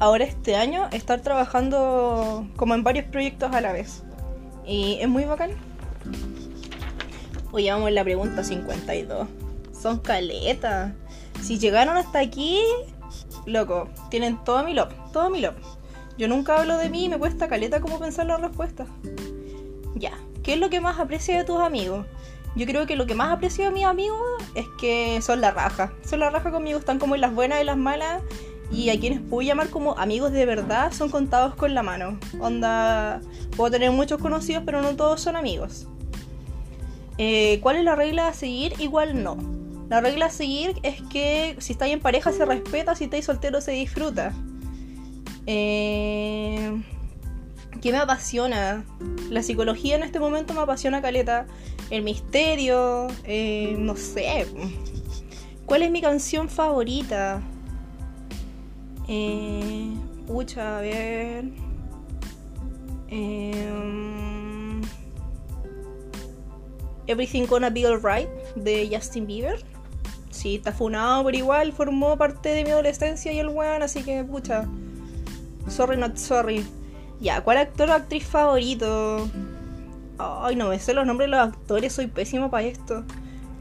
ahora 0.00 0.24
este 0.24 0.56
año 0.56 0.88
estar 0.92 1.20
trabajando 1.22 2.46
como 2.56 2.74
en 2.74 2.84
varios 2.84 3.06
proyectos 3.06 3.52
a 3.52 3.60
la 3.60 3.72
vez. 3.72 4.02
Y 4.66 4.98
es 5.00 5.08
muy 5.08 5.24
bacán. 5.24 5.52
Hoy 7.52 7.70
vamos 7.70 7.88
a 7.88 7.90
la 7.90 8.04
pregunta 8.04 8.44
52. 8.44 9.26
Son 9.72 9.98
caletas. 9.98 10.92
Si 11.40 11.58
llegaron 11.58 11.96
hasta 11.96 12.18
aquí, 12.18 12.60
loco, 13.46 13.88
tienen 14.10 14.42
todo 14.44 14.62
mi 14.62 14.74
love, 14.74 14.92
todo 15.12 15.30
mi 15.30 15.40
love. 15.40 15.56
Yo 16.18 16.28
nunca 16.28 16.60
hablo 16.60 16.76
de 16.76 16.90
mí 16.90 17.04
y 17.04 17.08
me 17.08 17.18
cuesta 17.18 17.48
caleta 17.48 17.80
como 17.80 17.98
pensar 17.98 18.26
la 18.26 18.36
respuesta. 18.36 18.86
¿Qué 20.44 20.54
es 20.54 20.60
lo 20.60 20.70
que 20.70 20.80
más 20.80 21.00
aprecio 21.00 21.36
de 21.36 21.42
tus 21.42 21.58
amigos? 21.58 22.06
Yo 22.54 22.66
creo 22.66 22.86
que 22.86 22.94
lo 22.94 23.06
que 23.06 23.14
más 23.14 23.32
aprecio 23.32 23.64
de 23.64 23.70
mis 23.72 23.84
amigos 23.84 24.20
es 24.54 24.66
que 24.78 25.20
son 25.22 25.40
la 25.40 25.50
raja. 25.50 25.92
Son 26.04 26.20
la 26.20 26.30
raja 26.30 26.52
conmigo, 26.52 26.78
están 26.78 27.00
como 27.00 27.16
en 27.16 27.20
las 27.20 27.34
buenas 27.34 27.60
y 27.60 27.64
las 27.64 27.76
malas. 27.76 28.22
Y 28.70 28.90
a 28.90 28.98
quienes 28.98 29.20
puedo 29.20 29.46
llamar 29.46 29.70
como 29.70 29.98
amigos 29.98 30.32
de 30.32 30.46
verdad 30.46 30.92
son 30.92 31.10
contados 31.10 31.56
con 31.56 31.74
la 31.74 31.82
mano. 31.82 32.18
Onda, 32.38 33.20
puedo 33.56 33.72
tener 33.72 33.90
muchos 33.90 34.20
conocidos, 34.20 34.62
pero 34.64 34.82
no 34.82 34.94
todos 34.94 35.20
son 35.20 35.34
amigos. 35.34 35.88
Eh, 37.18 37.58
¿Cuál 37.60 37.76
es 37.76 37.84
la 37.84 37.96
regla 37.96 38.28
a 38.28 38.32
seguir? 38.32 38.74
Igual 38.78 39.22
no. 39.22 39.36
La 39.88 40.00
regla 40.00 40.26
a 40.26 40.30
seguir 40.30 40.76
es 40.82 41.02
que 41.02 41.56
si 41.58 41.72
estáis 41.72 41.92
en 41.92 42.00
pareja 42.00 42.32
se 42.32 42.44
respeta, 42.44 42.94
si 42.94 43.04
estáis 43.04 43.24
soltero 43.24 43.60
se 43.60 43.72
disfruta. 43.72 44.32
Eh, 45.46 46.82
¿Qué 47.80 47.92
me 47.92 47.98
apasiona? 47.98 48.84
La 49.30 49.42
psicología 49.42 49.96
en 49.96 50.02
este 50.02 50.20
momento 50.20 50.54
me 50.54 50.60
apasiona 50.60 51.02
caleta. 51.02 51.46
El 51.90 52.02
misterio, 52.02 53.08
eh, 53.24 53.74
no 53.78 53.96
sé. 53.96 54.46
¿Cuál 55.66 55.82
es 55.82 55.90
mi 55.90 56.00
canción 56.00 56.48
favorita? 56.48 57.42
Eh, 59.08 59.92
pucha, 60.26 60.78
a 60.78 60.80
ver. 60.80 61.44
Eh, 63.08 64.80
Everything 67.06 67.46
Gonna 67.46 67.70
Be 67.70 67.86
Alright 67.86 68.28
de 68.56 68.88
Justin 68.90 69.26
Bieber. 69.26 69.62
Sí, 70.30 70.56
está 70.56 70.72
funado, 70.72 71.24
pero 71.24 71.36
igual 71.36 71.72
formó 71.72 72.16
parte 72.16 72.48
de 72.48 72.64
mi 72.64 72.70
adolescencia 72.70 73.32
y 73.32 73.38
el 73.38 73.48
weón, 73.48 73.82
así 73.82 74.02
que 74.02 74.24
pucha. 74.24 74.66
Sorry, 75.68 75.96
not 75.96 76.16
sorry. 76.16 76.64
Ya, 77.20 77.42
¿cuál 77.42 77.58
actor 77.58 77.88
o 77.90 77.92
actriz 77.92 78.24
favorito? 78.24 79.28
Ay, 80.18 80.56
no 80.56 80.68
me 80.68 80.78
sé 80.78 80.94
los 80.94 81.06
nombres 81.06 81.30
de 81.30 81.36
los 81.36 81.48
actores, 81.48 81.92
soy 81.92 82.06
pésimo 82.06 82.50
para 82.50 82.66
esto. 82.66 83.04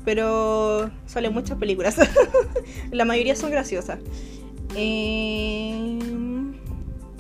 Pero 0.06 0.92
salen 1.06 1.34
muchas 1.34 1.58
películas. 1.58 1.96
La 2.92 3.06
mayoría 3.06 3.36
son 3.36 3.52
graciosas. 3.52 4.00
Eh, 4.76 5.98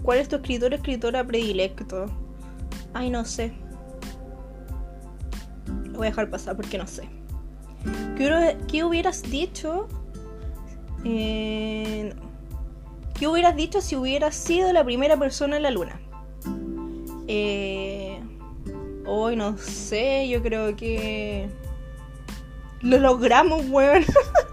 ¿Cuál 0.01 0.19
es 0.19 0.27
tu 0.27 0.35
escritor 0.35 0.73
o 0.73 0.75
escritora 0.75 1.23
predilecto? 1.23 2.07
Ay, 2.93 3.09
no 3.09 3.23
sé. 3.23 3.53
Lo 5.85 5.99
voy 5.99 6.07
a 6.07 6.09
dejar 6.09 6.29
pasar 6.29 6.55
porque 6.57 6.77
no 6.77 6.87
sé. 6.87 7.07
¿Qué, 8.17 8.57
qué 8.67 8.83
hubieras 8.83 9.23
dicho? 9.23 9.87
Eh, 11.05 12.13
¿Qué 13.13 13.27
hubieras 13.27 13.55
dicho 13.55 13.81
si 13.81 13.95
hubieras 13.95 14.35
sido 14.35 14.73
la 14.73 14.83
primera 14.83 15.15
persona 15.17 15.57
en 15.57 15.63
la 15.63 15.71
luna? 15.71 15.99
Eh, 17.27 18.19
hoy 19.05 19.35
no 19.35 19.57
sé, 19.57 20.27
yo 20.27 20.41
creo 20.41 20.75
que 20.75 21.49
lo 22.81 22.97
logramos, 22.97 23.65
weón. 23.69 24.03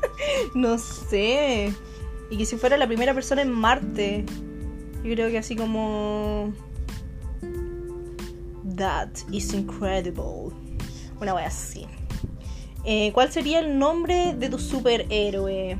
no 0.54 0.78
sé. 0.78 1.72
Y 2.30 2.36
que 2.36 2.46
si 2.46 2.56
fuera 2.56 2.76
la 2.76 2.86
primera 2.86 3.12
persona 3.12 3.42
en 3.42 3.50
Marte. 3.50 4.24
Yo 5.02 5.12
creo 5.14 5.30
que 5.30 5.38
así 5.38 5.56
como... 5.56 6.52
That 8.76 9.08
is 9.32 9.52
incredible. 9.52 10.54
Una 11.20 11.34
wea 11.34 11.46
así. 11.46 11.86
Eh, 12.84 13.10
¿Cuál 13.12 13.32
sería 13.32 13.58
el 13.58 13.78
nombre 13.78 14.34
de 14.34 14.48
tu 14.48 14.58
superhéroe? 14.58 15.78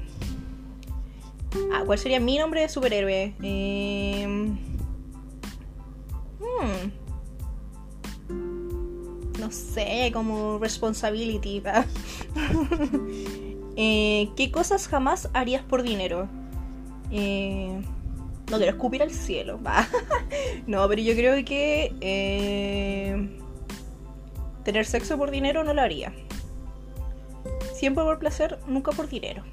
Ah, 1.72 1.82
¿cuál 1.86 1.98
sería 1.98 2.20
mi 2.20 2.36
nombre 2.36 2.62
de 2.62 2.68
superhéroe? 2.68 3.34
Eh... 3.42 4.69
No 9.38 9.50
sé, 9.50 10.10
como 10.12 10.58
responsibility. 10.58 11.62
eh, 13.76 14.28
¿Qué 14.36 14.50
cosas 14.50 14.88
jamás 14.88 15.30
harías 15.32 15.62
por 15.62 15.82
dinero? 15.82 16.28
Eh... 17.10 17.80
No 18.50 18.56
quiero 18.56 18.72
escupir 18.72 19.02
al 19.02 19.12
cielo. 19.12 19.60
no, 20.66 20.88
pero 20.88 21.00
yo 21.00 21.14
creo 21.14 21.44
que 21.44 21.94
eh, 22.00 23.38
tener 24.64 24.86
sexo 24.86 25.16
por 25.16 25.30
dinero 25.30 25.62
no 25.62 25.72
lo 25.72 25.80
haría. 25.80 26.12
Siempre 27.72 28.02
por 28.02 28.18
placer, 28.18 28.58
nunca 28.66 28.90
por 28.90 29.08
dinero. 29.08 29.44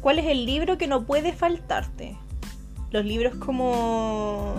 ¿Cuál 0.00 0.18
es 0.18 0.26
el 0.26 0.44
libro 0.44 0.76
que 0.76 0.88
no 0.88 1.06
puede 1.06 1.32
faltarte? 1.32 2.16
Los 2.90 3.04
libros 3.04 3.36
como 3.36 4.54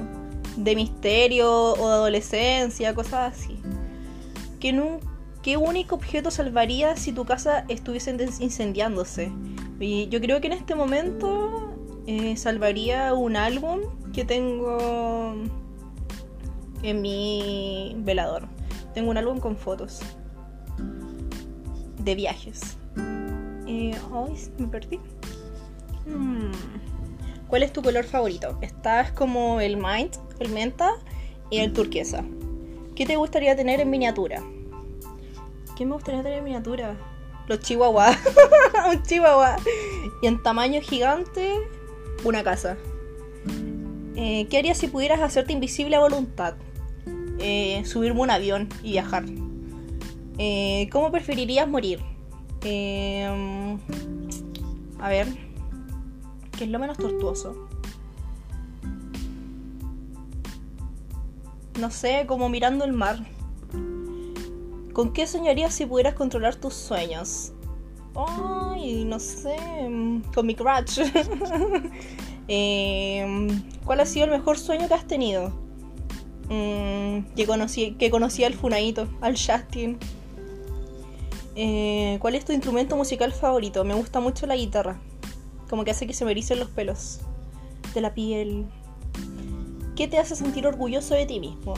de 0.56 0.76
misterio 0.76 1.74
o 1.74 1.88
de 1.88 1.94
adolescencia, 1.94 2.94
cosas 2.94 3.34
así. 3.34 3.60
¿Qué, 4.60 5.00
¿Qué 5.42 5.58
único 5.58 5.96
objeto 5.96 6.32
salvaría 6.32 6.96
si 6.96 7.12
tu 7.12 7.26
casa 7.26 7.66
estuviese 7.68 8.16
incendiándose? 8.40 9.32
Y 9.80 10.08
yo 10.10 10.22
creo 10.22 10.40
que 10.42 10.48
en 10.48 10.54
este 10.54 10.76
momento 10.76 11.74
eh, 12.06 12.36
salvaría 12.38 13.14
un 13.14 13.36
álbum 13.36 13.80
que 14.14 14.26
tengo 14.26 15.36
en 16.84 17.02
mi 17.02 17.96
velador. 18.00 18.48
Tengo 18.94 19.10
un 19.12 19.18
álbum 19.18 19.40
con 19.40 19.56
fotos 19.56 20.02
de 22.00 22.16
viajes. 22.16 22.78
Eh, 23.68 23.96
me 24.58 24.68
perdí. 24.68 25.00
Hmm. 26.06 26.52
¿Cuál 27.48 27.64
es 27.64 27.74
tu 27.74 27.82
color 27.82 28.04
favorito? 28.04 28.58
Estás 28.62 29.12
como 29.12 29.62
el 29.62 29.78
mint, 29.78 30.18
el 30.42 30.50
menta 30.50 30.94
y 31.50 31.60
el 31.60 31.74
turquesa. 31.74 32.24
¿Qué 32.96 33.06
te 33.06 33.16
gustaría 33.16 33.56
tener 33.56 33.80
en 33.80 33.90
miniatura? 33.90 34.44
¿Qué 35.78 35.86
me 35.86 35.94
gustaría 35.94 36.24
tener 36.24 36.40
en 36.40 36.44
miniatura? 36.44 36.98
Los 37.48 37.60
chihuahuas. 37.60 38.18
un 38.92 39.04
chihuahua. 39.04 39.58
Y 40.22 40.28
en 40.28 40.42
tamaño 40.42 40.82
gigante, 40.82 41.56
una 42.24 42.44
casa. 42.44 42.78
Eh, 44.16 44.48
¿Qué 44.50 44.58
harías 44.58 44.78
si 44.78 44.88
pudieras 44.88 45.22
hacerte 45.22 45.54
invisible 45.54 45.96
a 45.96 46.00
voluntad? 46.00 46.56
Eh, 47.40 47.82
subirme 47.86 48.22
un 48.22 48.30
avión 48.30 48.70
y 48.84 48.92
viajar. 48.92 49.26
Eh, 50.38 50.90
¿Cómo 50.92 51.12
preferirías 51.12 51.68
morir? 51.68 52.00
a 55.00 55.10
ver, 55.10 55.26
¿qué 56.56 56.66
es 56.66 56.70
lo 56.70 56.78
menos 56.78 56.96
tortuoso? 57.00 57.71
No 61.80 61.92
sé, 61.92 62.26
como 62.28 62.50
mirando 62.50 62.86
el 62.86 62.94
mar. 62.94 63.18
¿Con 64.94 65.14
qué 65.14 65.26
soñarías 65.26 65.74
si 65.74 65.86
pudieras 65.86 66.16
controlar 66.16 66.56
tus 66.56 66.74
sueños? 66.74 67.54
Ay, 68.16 69.06
no 69.06 69.20
sé, 69.20 69.56
con 70.34 70.46
mi 70.46 70.56
crush. 70.56 71.00
Em, 72.48 73.48
¿Cuál 73.86 74.02
ha 74.02 74.06
sido 74.06 74.26
el 74.26 74.32
mejor 74.32 74.58
sueño 74.58 74.90
que 74.90 74.94
has 74.94 75.08
tenido? 75.08 75.54
Mm, 76.50 77.34
que, 77.34 77.46
conocí, 77.48 77.92
que 77.94 78.12
conocí 78.12 78.44
al 78.44 78.54
Funaito, 78.54 79.08
al 79.22 79.38
Justin. 79.38 79.98
Eh, 81.56 82.18
¿Cuál 82.20 82.36
es 82.36 82.44
tu 82.44 82.52
instrumento 82.52 82.98
musical 82.98 83.32
favorito? 83.32 83.86
Me 83.86 83.94
gusta 83.94 84.20
mucho 84.20 84.48
la 84.48 84.58
guitarra. 84.58 85.00
Como 85.70 85.86
que 85.86 85.92
hace 85.92 86.08
que 86.08 86.14
se 86.14 86.26
me 86.26 86.32
ericen 86.32 86.60
los 86.60 86.70
pelos 86.70 87.22
de 87.94 88.02
la 88.02 88.14
piel. 88.14 88.66
¿Qué 90.02 90.08
te 90.08 90.18
hace 90.18 90.36
sentir 90.36 90.66
orgulloso 90.66 91.14
de 91.14 91.28
ti 91.28 91.40
mismo? 91.40 91.76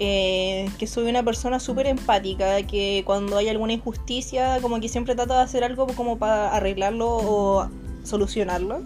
Eh, 0.00 0.68
que 0.80 0.88
soy 0.88 1.08
una 1.08 1.22
persona 1.22 1.60
súper 1.60 1.86
empática, 1.86 2.60
que 2.66 3.04
cuando 3.06 3.36
hay 3.36 3.48
alguna 3.48 3.72
injusticia, 3.72 4.58
como 4.60 4.80
que 4.80 4.88
siempre 4.88 5.14
trato 5.14 5.34
de 5.34 5.42
hacer 5.42 5.62
algo 5.62 5.86
como 5.86 6.18
para 6.18 6.56
arreglarlo 6.56 7.08
o 7.08 7.68
solucionarlo. 8.02 8.82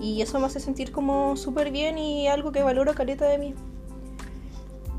Y 0.00 0.22
eso 0.22 0.40
me 0.40 0.46
hace 0.46 0.58
sentir 0.58 0.90
como 0.90 1.36
súper 1.36 1.70
bien 1.70 1.98
y 1.98 2.26
algo 2.26 2.50
que 2.50 2.64
valoro 2.64 2.94
caleta 2.94 3.28
de 3.28 3.38
mí. 3.38 3.54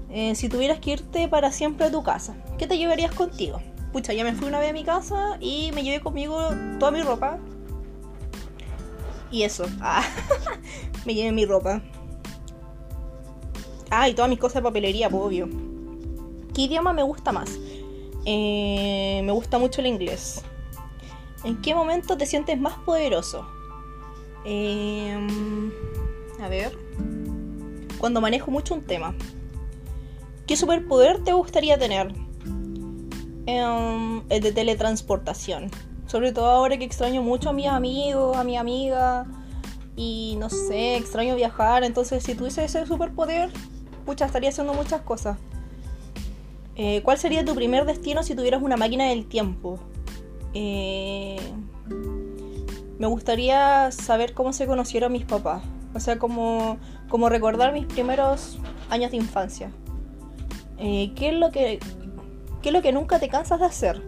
Eh, 0.10 0.34
si 0.36 0.48
tuvieras 0.48 0.80
que 0.80 0.92
irte 0.92 1.28
para 1.28 1.52
siempre 1.52 1.88
a 1.88 1.92
tu 1.92 2.04
casa, 2.04 2.38
¿qué 2.58 2.66
te 2.66 2.78
llevarías 2.78 3.12
contigo? 3.12 3.62
Pucha, 3.92 4.14
ya 4.14 4.24
me 4.24 4.32
fui 4.32 4.48
una 4.48 4.60
vez 4.60 4.70
a 4.70 4.74
mi 4.74 4.86
casa 4.86 5.36
y 5.42 5.74
me 5.74 5.84
llevé 5.84 6.00
conmigo 6.00 6.48
toda 6.80 6.94
mi 6.94 7.02
ropa. 7.02 7.40
Y 9.32 9.44
eso. 9.44 9.66
Ah, 9.82 10.02
me 11.06 11.14
llevé 11.14 11.34
mi 11.34 11.44
ropa. 11.44 11.82
Ah, 13.94 14.08
y 14.08 14.14
todas 14.14 14.30
mis 14.30 14.40
cosas 14.40 14.56
de 14.56 14.62
papelería, 14.62 15.10
pues, 15.10 15.22
obvio. 15.22 15.50
¿Qué 16.56 16.62
idioma 16.62 16.94
me 16.94 17.04
gusta 17.04 17.34
más? 17.34 17.60
Eh, 18.26 19.22
me 19.24 19.32
gusta 19.34 19.60
mucho 19.60 19.82
el 19.82 19.88
inglés. 19.88 20.42
¿En 21.44 21.62
qué 21.62 21.76
momento 21.76 22.18
te 22.18 22.26
sientes 22.26 22.58
más 22.58 22.78
poderoso? 22.86 23.46
Em, 24.46 25.72
a 26.42 26.48
ver. 26.48 26.78
Cuando 27.98 28.22
manejo 28.22 28.50
mucho 28.50 28.76
un 28.76 28.82
tema. 28.82 29.14
¿Qué 30.48 30.56
superpoder 30.56 31.22
te 31.26 31.34
gustaría 31.34 31.78
tener? 31.78 32.14
Em, 33.46 34.22
el 34.30 34.42
de 34.42 34.54
teletransportación. 34.54 35.70
Sobre 36.08 36.32
todo 36.32 36.50
ahora 36.50 36.78
que 36.78 36.86
extraño 36.86 37.24
mucho 37.24 37.50
a 37.50 37.54
mis 37.54 37.68
amigos, 37.68 38.38
a 38.38 38.46
mi 38.46 38.56
amiga. 38.56 39.26
Y 39.98 40.38
no 40.40 40.50
sé, 40.50 40.96
extraño 40.96 41.36
viajar. 41.36 41.84
Entonces, 41.84 42.24
si 42.24 42.36
tuviese 42.36 42.64
ese 42.64 42.86
superpoder, 42.86 43.50
pucha, 44.12 44.26
estaría 44.26 44.50
haciendo 44.50 44.74
muchas 44.74 45.02
cosas. 45.02 45.38
Eh, 46.76 47.02
¿Cuál 47.02 47.18
sería 47.18 47.46
tu 47.46 47.56
primer 47.56 47.86
destino 47.86 48.24
si 48.24 48.36
tuvieras 48.36 48.62
una 48.62 48.76
máquina 48.76 49.06
del 49.06 49.26
tiempo? 49.26 49.80
Eh, 50.54 51.40
me 53.00 53.08
gustaría 53.08 53.90
saber 53.92 54.34
cómo 54.34 54.52
se 54.52 54.68
conocieron 54.68 55.14
mis 55.14 55.24
papás. 55.24 55.64
O 55.94 56.00
sea, 56.02 56.20
como, 56.20 56.78
recordar 57.30 57.72
mis 57.72 57.86
primeros 57.86 58.60
años 58.90 59.12
de 59.12 59.18
infancia. 59.18 59.72
Eh, 60.78 61.14
¿qué, 61.16 61.30
es 61.30 61.36
lo 61.36 61.50
que, 61.50 61.80
¿Qué 62.62 62.70
es 62.70 62.74
lo 62.74 62.82
que 62.82 62.92
nunca 62.92 63.18
te 63.18 63.30
cansas 63.30 63.62
de 63.62 63.66
hacer? 63.66 64.02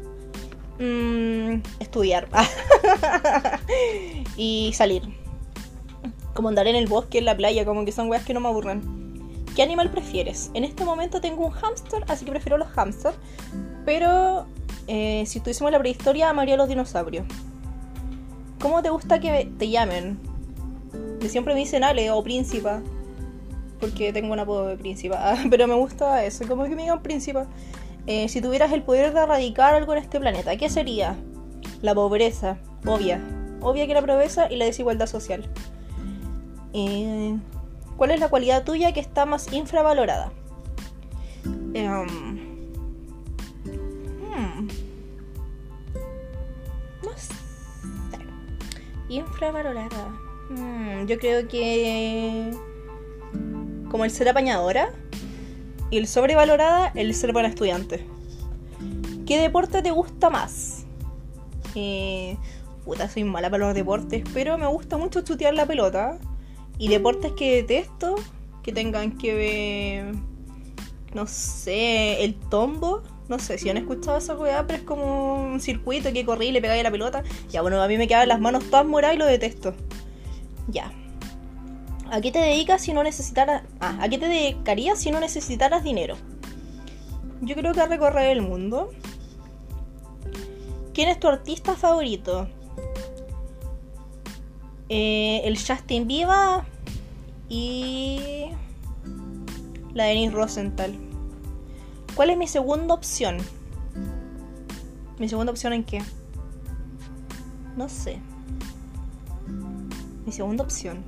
Mm, 0.80 1.62
estudiar. 1.80 2.28
y 4.36 4.74
salir. 4.74 5.04
Como 6.34 6.50
andar 6.50 6.68
en 6.68 6.76
el 6.76 6.88
bosque, 6.88 7.20
en 7.20 7.26
la 7.26 7.38
playa, 7.38 7.64
como 7.64 7.86
que 7.86 7.94
son 7.94 8.10
weas 8.10 8.26
que 8.26 8.34
no 8.34 8.42
me 8.42 8.50
aburren. 8.50 9.03
¿Qué 9.56 9.62
animal 9.62 9.92
prefieres? 9.92 10.50
En 10.54 10.64
este 10.64 10.84
momento 10.84 11.22
tengo 11.22 11.46
un 11.46 11.52
hámster, 11.52 12.04
así 12.08 12.26
que 12.26 12.32
prefiero 12.32 12.58
los 12.58 12.70
hámsters. 12.70 13.16
Pero 13.86 14.48
eh, 14.88 15.24
si 15.28 15.38
estuviésemos 15.38 15.70
en 15.70 15.74
la 15.74 15.80
prehistoria, 15.80 16.30
amaría 16.30 16.58
los 16.58 16.68
dinosaurios. 16.68 17.26
¿Cómo 18.60 18.82
te 18.82 18.90
gusta 18.90 19.20
que 19.20 19.52
te 19.60 19.70
llamen? 19.70 20.18
Que 21.20 21.30
siempre 21.30 21.54
me 21.54 21.60
dicen 21.60 21.84
Ale 21.84 22.10
o 22.10 22.24
Príncipa. 22.24 22.82
Porque 23.80 24.12
tengo 24.12 24.34
un 24.34 24.40
apodo 24.40 24.68
de 24.68 24.78
Príncipa. 24.78 25.36
pero 25.50 25.68
me 25.68 25.76
gusta 25.76 26.26
eso, 26.26 26.48
como 26.48 26.64
que 26.64 26.76
me 26.76 26.84
digan 26.84 27.04
Príncipa. 27.04 27.46
Eh, 28.08 28.28
si 28.30 28.42
tuvieras 28.42 28.72
el 28.72 28.82
poder 28.82 29.14
de 29.14 29.22
erradicar 29.22 29.76
algo 29.76 29.94
en 29.94 30.00
este 30.00 30.20
planeta, 30.20 30.56
¿qué 30.58 30.70
sería? 30.70 31.16
La 31.82 31.94
pobreza, 31.94 32.58
obvia. 32.86 33.22
Obvia 33.62 33.86
que 33.86 33.94
la 33.94 34.02
pobreza 34.02 34.52
y 34.52 34.56
la 34.56 34.66
desigualdad 34.66 35.08
social. 35.08 35.48
Eh, 36.74 37.38
¿Cuál 37.98 38.12
es 38.12 38.20
la 38.20 38.30
cualidad 38.30 38.64
tuya 38.64 38.92
que 38.92 39.00
está 39.00 39.26
más 39.26 39.52
infravalorada? 39.54 40.32
Em, 41.74 42.08
hmm, 43.66 44.68
no 47.04 47.12
sé. 47.16 47.34
Infravalorada. 49.10 50.08
Hmm, 50.50 51.06
yo 51.06 51.18
creo 51.18 51.48
que. 51.48 52.52
Como 53.90 54.06
el 54.06 54.12
ser 54.12 54.30
apañadora. 54.30 54.92
Y 55.90 55.98
el 55.98 56.08
sobrevalorada, 56.08 56.92
el 56.96 57.14
ser 57.14 57.34
buena 57.34 57.50
estudiante. 57.50 58.08
¿Qué 59.28 59.40
deporte 59.40 59.82
te 59.84 59.92
gusta 59.92 60.30
más? 60.32 60.86
Eh, 61.76 62.38
puta, 62.84 63.08
soy 63.08 63.24
mala 63.24 63.50
para 63.50 63.68
los 63.68 63.76
deportes, 63.76 64.24
pero 64.34 64.58
me 64.58 64.66
gusta 64.68 64.98
mucho 64.98 65.22
chutear 65.22 65.54
la 65.54 65.66
pelota. 65.66 66.18
Y 66.78 66.88
deportes 66.88 67.32
que 67.34 67.56
detesto, 67.58 68.16
que 68.64 68.72
tengan 68.72 69.18
que 69.18 69.34
ver, 69.34 70.16
no 71.14 71.28
sé, 71.28 72.24
el 72.24 72.36
tombo. 72.36 73.04
No 73.30 73.40
sé 73.40 73.58
si 73.58 73.70
han 73.70 73.78
escuchado 73.78 74.18
esa 74.18 74.36
weá, 74.36 74.68
pero 74.68 74.80
es 74.80 74.84
como 74.84 75.44
un 75.44 75.62
circuito 75.62 76.12
que 76.12 76.26
corrí 76.26 76.48
y 76.48 76.52
le 76.52 76.62
pegáis 76.62 76.84
la 76.84 76.92
pelota. 76.92 77.24
Ya, 77.50 77.62
bueno, 77.62 77.82
a 77.82 77.88
mí 77.88 77.98
me 77.98 78.08
quedan 78.08 78.28
las 78.28 78.40
manos 78.40 78.66
todas 78.70 78.86
moradas 78.86 79.16
y 79.16 79.20
lo 79.20 79.26
detesto. 79.26 79.74
Ya. 80.68 80.92
¿A 82.12 82.22
qué 82.22 82.32
te 82.32 82.40
dedicas 82.40 82.82
si 82.82 82.94
no 82.94 83.02
necesitaras... 83.02 83.64
Ah, 83.80 83.98
¿a 84.02 84.10
qué 84.10 84.18
te 84.18 84.28
dedicarías 84.28 85.00
si 85.00 85.10
no 85.10 85.20
necesitaras 85.20 85.84
dinero? 85.84 86.16
Yo 87.42 87.56
creo 87.56 87.74
que 87.74 87.82
a 87.82 87.88
recorrer 87.88 88.30
el 88.30 88.42
mundo. 88.42 88.92
¿Quién 90.94 91.10
es 91.10 91.20
tu 91.20 91.28
artista 91.28 91.76
favorito? 91.76 92.48
Eh, 94.96 95.42
el 95.46 95.58
Justin 95.58 96.08
Bieber 96.08 96.62
y 97.50 98.46
la 99.92 100.04
Denise 100.04 100.32
Rosenthal. 100.32 100.94
¿Cuál 102.14 102.30
es 102.30 102.38
mi 102.38 102.46
segunda 102.46 102.94
opción? 102.94 103.38
¿Mi 105.18 105.28
segunda 105.28 105.52
opción 105.52 105.74
en 105.74 105.84
qué? 105.84 106.04
No 107.76 107.90
sé. 107.90 108.20
Mi 110.28 110.32
segunda 110.32 110.64
opción. 110.64 111.04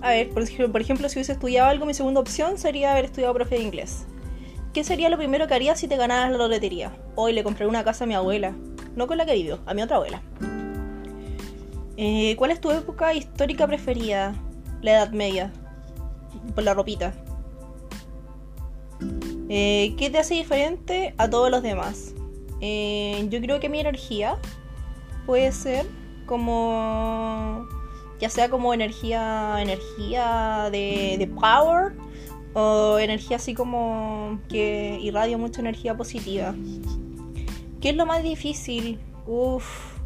A 0.00 0.10
ver, 0.10 0.30
por 0.30 0.80
ejemplo, 0.80 1.08
si 1.08 1.18
hubiese 1.18 1.32
estudiado 1.32 1.68
algo, 1.68 1.86
mi 1.86 1.94
segunda 1.94 2.20
opción 2.20 2.56
sería 2.56 2.92
haber 2.92 3.06
estudiado 3.06 3.34
profe 3.34 3.56
de 3.56 3.62
inglés. 3.62 4.06
¿Qué 4.72 4.84
sería 4.84 5.08
lo 5.08 5.16
primero 5.16 5.48
que 5.48 5.54
haría 5.54 5.74
si 5.74 5.88
te 5.88 5.96
ganaras 5.96 6.30
la 6.30 6.38
lotería? 6.38 6.96
Hoy 7.16 7.32
le 7.32 7.42
compré 7.42 7.66
una 7.66 7.82
casa 7.82 8.04
a 8.04 8.06
mi 8.06 8.14
abuela. 8.14 8.54
No 8.94 9.08
con 9.08 9.18
la 9.18 9.26
que 9.26 9.34
vivo, 9.34 9.58
a 9.66 9.74
mi 9.74 9.82
otra 9.82 9.96
abuela. 9.96 10.22
Eh, 11.96 12.36
¿Cuál 12.36 12.50
es 12.50 12.60
tu 12.60 12.70
época 12.70 13.14
histórica 13.14 13.66
preferida? 13.66 14.34
La 14.82 14.92
Edad 14.92 15.12
Media. 15.12 15.52
Por 16.54 16.64
la 16.64 16.74
ropita. 16.74 17.14
Eh, 19.48 19.94
¿Qué 19.96 20.10
te 20.10 20.18
hace 20.18 20.34
diferente 20.34 21.14
a 21.18 21.30
todos 21.30 21.50
los 21.50 21.62
demás? 21.62 22.14
Eh, 22.60 23.26
yo 23.30 23.40
creo 23.40 23.60
que 23.60 23.68
mi 23.68 23.80
energía 23.80 24.36
puede 25.24 25.52
ser 25.52 25.86
como 26.26 27.66
ya 28.18 28.30
sea 28.30 28.48
como 28.48 28.72
energía 28.72 29.56
energía 29.60 30.68
de, 30.72 31.16
de, 31.18 31.26
power 31.26 31.92
o 32.54 32.98
energía 32.98 33.36
así 33.36 33.52
como 33.52 34.40
que 34.48 34.98
irradia 35.02 35.36
mucha 35.36 35.60
energía 35.60 35.96
positiva 35.96 36.54
¿qué 37.80 37.90
es 37.90 37.96
lo 37.96 38.06
más 38.06 38.22
difícil? 38.22 38.98
uff 39.26 39.96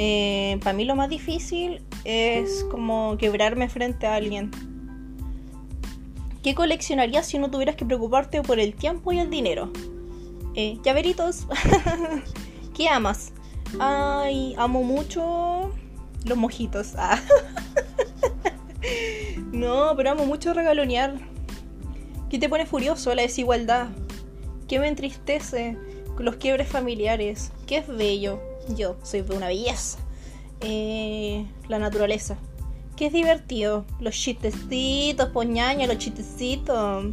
eh, 0.00 0.60
para 0.62 0.74
mí 0.74 0.84
lo 0.84 0.94
más 0.94 1.08
difícil 1.08 1.82
es 2.04 2.64
como 2.70 3.16
quebrarme 3.18 3.68
frente 3.68 4.06
a 4.06 4.14
alguien. 4.14 4.52
¿Qué 6.40 6.54
coleccionarías 6.54 7.26
si 7.26 7.36
no 7.36 7.50
tuvieras 7.50 7.74
que 7.74 7.84
preocuparte 7.84 8.40
por 8.42 8.60
el 8.60 8.74
tiempo 8.74 9.10
y 9.12 9.18
el 9.18 9.28
dinero? 9.28 9.72
Eh. 10.54 10.78
¿Qué 12.76 12.88
amas? 12.88 13.32
Ay, 13.80 14.54
amo 14.56 14.84
mucho 14.84 15.72
los 16.24 16.38
mojitos. 16.38 16.94
Ah. 16.96 17.20
no, 19.52 19.94
pero 19.96 20.12
amo 20.12 20.26
mucho 20.26 20.54
regalonear. 20.54 21.16
¿Qué 22.30 22.38
te 22.38 22.48
pone 22.48 22.66
furioso? 22.66 23.12
La 23.16 23.22
desigualdad. 23.22 23.88
¿Qué 24.68 24.78
me 24.78 24.86
entristece? 24.86 25.76
Los 26.20 26.36
quiebres 26.36 26.68
familiares. 26.68 27.50
¿Qué 27.66 27.78
es 27.78 27.88
bello? 27.88 28.47
Yo 28.74 28.96
soy 29.02 29.22
de 29.22 29.36
una 29.36 29.48
belleza. 29.48 29.98
Eh, 30.60 31.46
la 31.68 31.78
naturaleza. 31.78 32.36
Que 32.96 33.06
es 33.06 33.12
divertido. 33.12 33.84
Los 34.00 34.14
chistecitos, 34.14 35.28
poñaña, 35.30 35.86
los 35.86 35.98
chistecitos. 35.98 37.06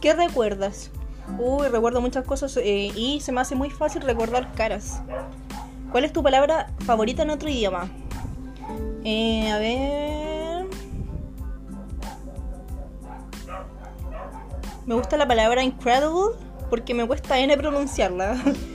¿Qué 0.00 0.12
recuerdas? 0.14 0.90
Uy, 1.38 1.68
recuerdo 1.68 2.00
muchas 2.00 2.24
cosas 2.24 2.56
eh, 2.56 2.90
y 2.94 3.20
se 3.20 3.30
me 3.32 3.40
hace 3.40 3.54
muy 3.54 3.70
fácil 3.70 4.02
recordar 4.02 4.52
caras. 4.54 5.00
¿Cuál 5.92 6.04
es 6.04 6.12
tu 6.12 6.22
palabra 6.22 6.72
favorita 6.84 7.22
en 7.22 7.30
otro 7.30 7.48
idioma? 7.48 7.88
Eh, 9.04 9.50
a 9.50 9.58
ver. 9.58 10.66
Me 14.86 14.94
gusta 14.96 15.16
la 15.16 15.28
palabra 15.28 15.62
incredible 15.62 16.36
porque 16.70 16.94
me 16.94 17.06
cuesta 17.06 17.38
N 17.38 17.56
pronunciarla. 17.56 18.42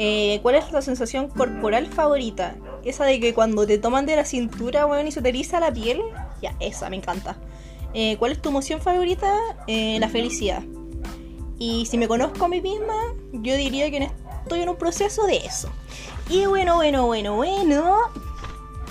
Eh, 0.00 0.38
¿Cuál 0.42 0.54
es 0.54 0.70
la 0.70 0.80
sensación 0.80 1.28
corporal 1.28 1.88
favorita? 1.88 2.54
Esa 2.84 3.04
de 3.04 3.18
que 3.18 3.34
cuando 3.34 3.66
te 3.66 3.78
toman 3.78 4.06
de 4.06 4.14
la 4.14 4.24
cintura, 4.24 4.86
weón, 4.86 5.08
y 5.08 5.12
se 5.12 5.20
te 5.20 5.28
eriza 5.28 5.58
la 5.58 5.72
piel. 5.72 6.00
Ya, 6.40 6.54
esa, 6.60 6.88
me 6.88 6.96
encanta. 6.96 7.36
Eh, 7.94 8.16
¿Cuál 8.16 8.30
es 8.30 8.40
tu 8.40 8.50
emoción 8.50 8.80
favorita? 8.80 9.34
Eh, 9.66 9.98
la 9.98 10.08
felicidad. 10.08 10.62
Y 11.58 11.84
si 11.86 11.98
me 11.98 12.06
conozco 12.06 12.44
a 12.44 12.48
mí 12.48 12.60
misma, 12.60 12.94
yo 13.32 13.56
diría 13.56 13.90
que 13.90 14.08
estoy 14.44 14.60
en 14.60 14.68
un 14.68 14.76
proceso 14.76 15.26
de 15.26 15.38
eso. 15.38 15.68
Y 16.30 16.46
bueno, 16.46 16.76
bueno, 16.76 17.06
bueno, 17.06 17.34
bueno. 17.34 17.96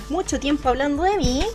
Mucho 0.10 0.42
tiempo 0.42 0.68
hablando 0.68 1.04
de 1.04 1.16
mí. 1.16 1.46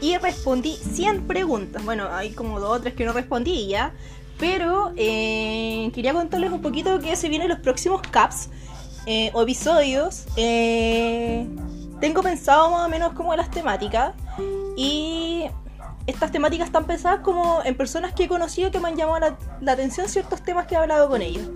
Y 0.00 0.16
respondí 0.16 0.74
100 0.74 1.28
preguntas. 1.28 1.84
Bueno, 1.84 2.08
hay 2.10 2.30
como 2.30 2.58
dos 2.58 2.78
o 2.78 2.80
tres 2.80 2.94
que 2.94 3.04
no 3.04 3.12
respondí 3.12 3.68
ya. 3.68 3.94
Pero 4.40 4.92
quería 4.96 6.12
contarles 6.12 6.50
un 6.50 6.62
poquito 6.62 6.98
que 6.98 7.14
se 7.14 7.28
vienen 7.28 7.48
los 7.48 7.58
próximos 7.60 8.02
caps 8.02 8.50
eh, 9.08 9.32
episodios. 9.34 10.26
Eh, 10.36 11.46
tengo 11.98 12.22
pensado 12.22 12.70
más 12.70 12.86
o 12.86 12.88
menos 12.90 13.14
como 13.14 13.34
las 13.34 13.50
temáticas 13.50 14.12
y 14.76 15.46
estas 16.06 16.30
temáticas 16.30 16.66
están 16.66 16.84
pensadas 16.84 17.20
como 17.20 17.60
en 17.64 17.74
personas 17.74 18.12
que 18.12 18.24
he 18.24 18.28
conocido 18.28 18.70
que 18.70 18.78
me 18.78 18.88
han 18.88 18.96
llamado 18.96 19.18
la, 19.20 19.38
la 19.62 19.72
atención 19.72 20.08
ciertos 20.08 20.42
temas 20.42 20.66
que 20.66 20.74
he 20.74 20.78
hablado 20.78 21.08
con 21.08 21.22
ellos. 21.22 21.48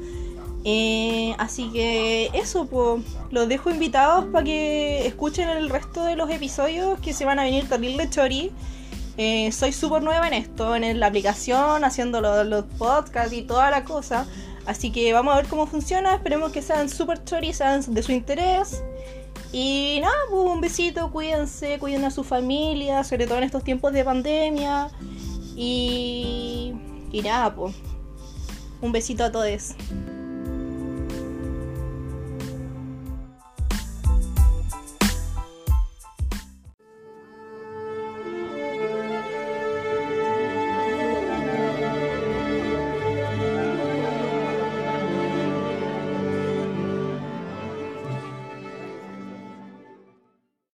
Eh, 0.64 1.34
así 1.38 1.70
que 1.72 2.30
eso, 2.32 2.66
pues 2.66 3.04
los 3.30 3.48
dejo 3.48 3.70
invitados 3.70 4.26
para 4.32 4.44
que 4.44 5.06
escuchen 5.06 5.50
el 5.50 5.68
resto 5.68 6.04
de 6.04 6.16
los 6.16 6.30
episodios 6.30 7.00
que 7.00 7.12
se 7.12 7.26
van 7.26 7.38
a 7.38 7.44
venir 7.44 7.68
terrible 7.68 8.08
chori. 8.08 8.50
Eh, 9.18 9.52
soy 9.52 9.72
súper 9.72 10.02
nueva 10.02 10.26
en 10.26 10.32
esto, 10.32 10.74
en 10.74 10.98
la 10.98 11.08
aplicación, 11.08 11.84
haciendo 11.84 12.22
los, 12.22 12.46
los 12.46 12.64
podcasts 12.78 13.34
y 13.34 13.42
toda 13.42 13.70
la 13.70 13.84
cosa. 13.84 14.26
Así 14.66 14.92
que 14.92 15.12
vamos 15.12 15.34
a 15.34 15.36
ver 15.36 15.46
cómo 15.46 15.66
funciona. 15.66 16.14
Esperemos 16.14 16.52
que 16.52 16.62
sean 16.62 16.88
súper 16.88 17.24
chori, 17.24 17.52
sean 17.52 17.82
de 17.92 18.02
su 18.02 18.12
interés. 18.12 18.82
Y 19.52 19.98
nada, 20.00 20.14
pues 20.30 20.50
un 20.50 20.60
besito, 20.60 21.10
cuídense, 21.10 21.78
cuiden 21.78 22.04
a 22.04 22.10
su 22.10 22.24
familia, 22.24 23.04
sobre 23.04 23.26
todo 23.26 23.38
en 23.38 23.44
estos 23.44 23.64
tiempos 23.64 23.92
de 23.92 24.04
pandemia. 24.04 24.88
Y, 25.56 26.72
y 27.10 27.22
nada, 27.22 27.54
pues 27.54 27.74
un 28.80 28.92
besito 28.92 29.24
a 29.24 29.32
todos. 29.32 29.74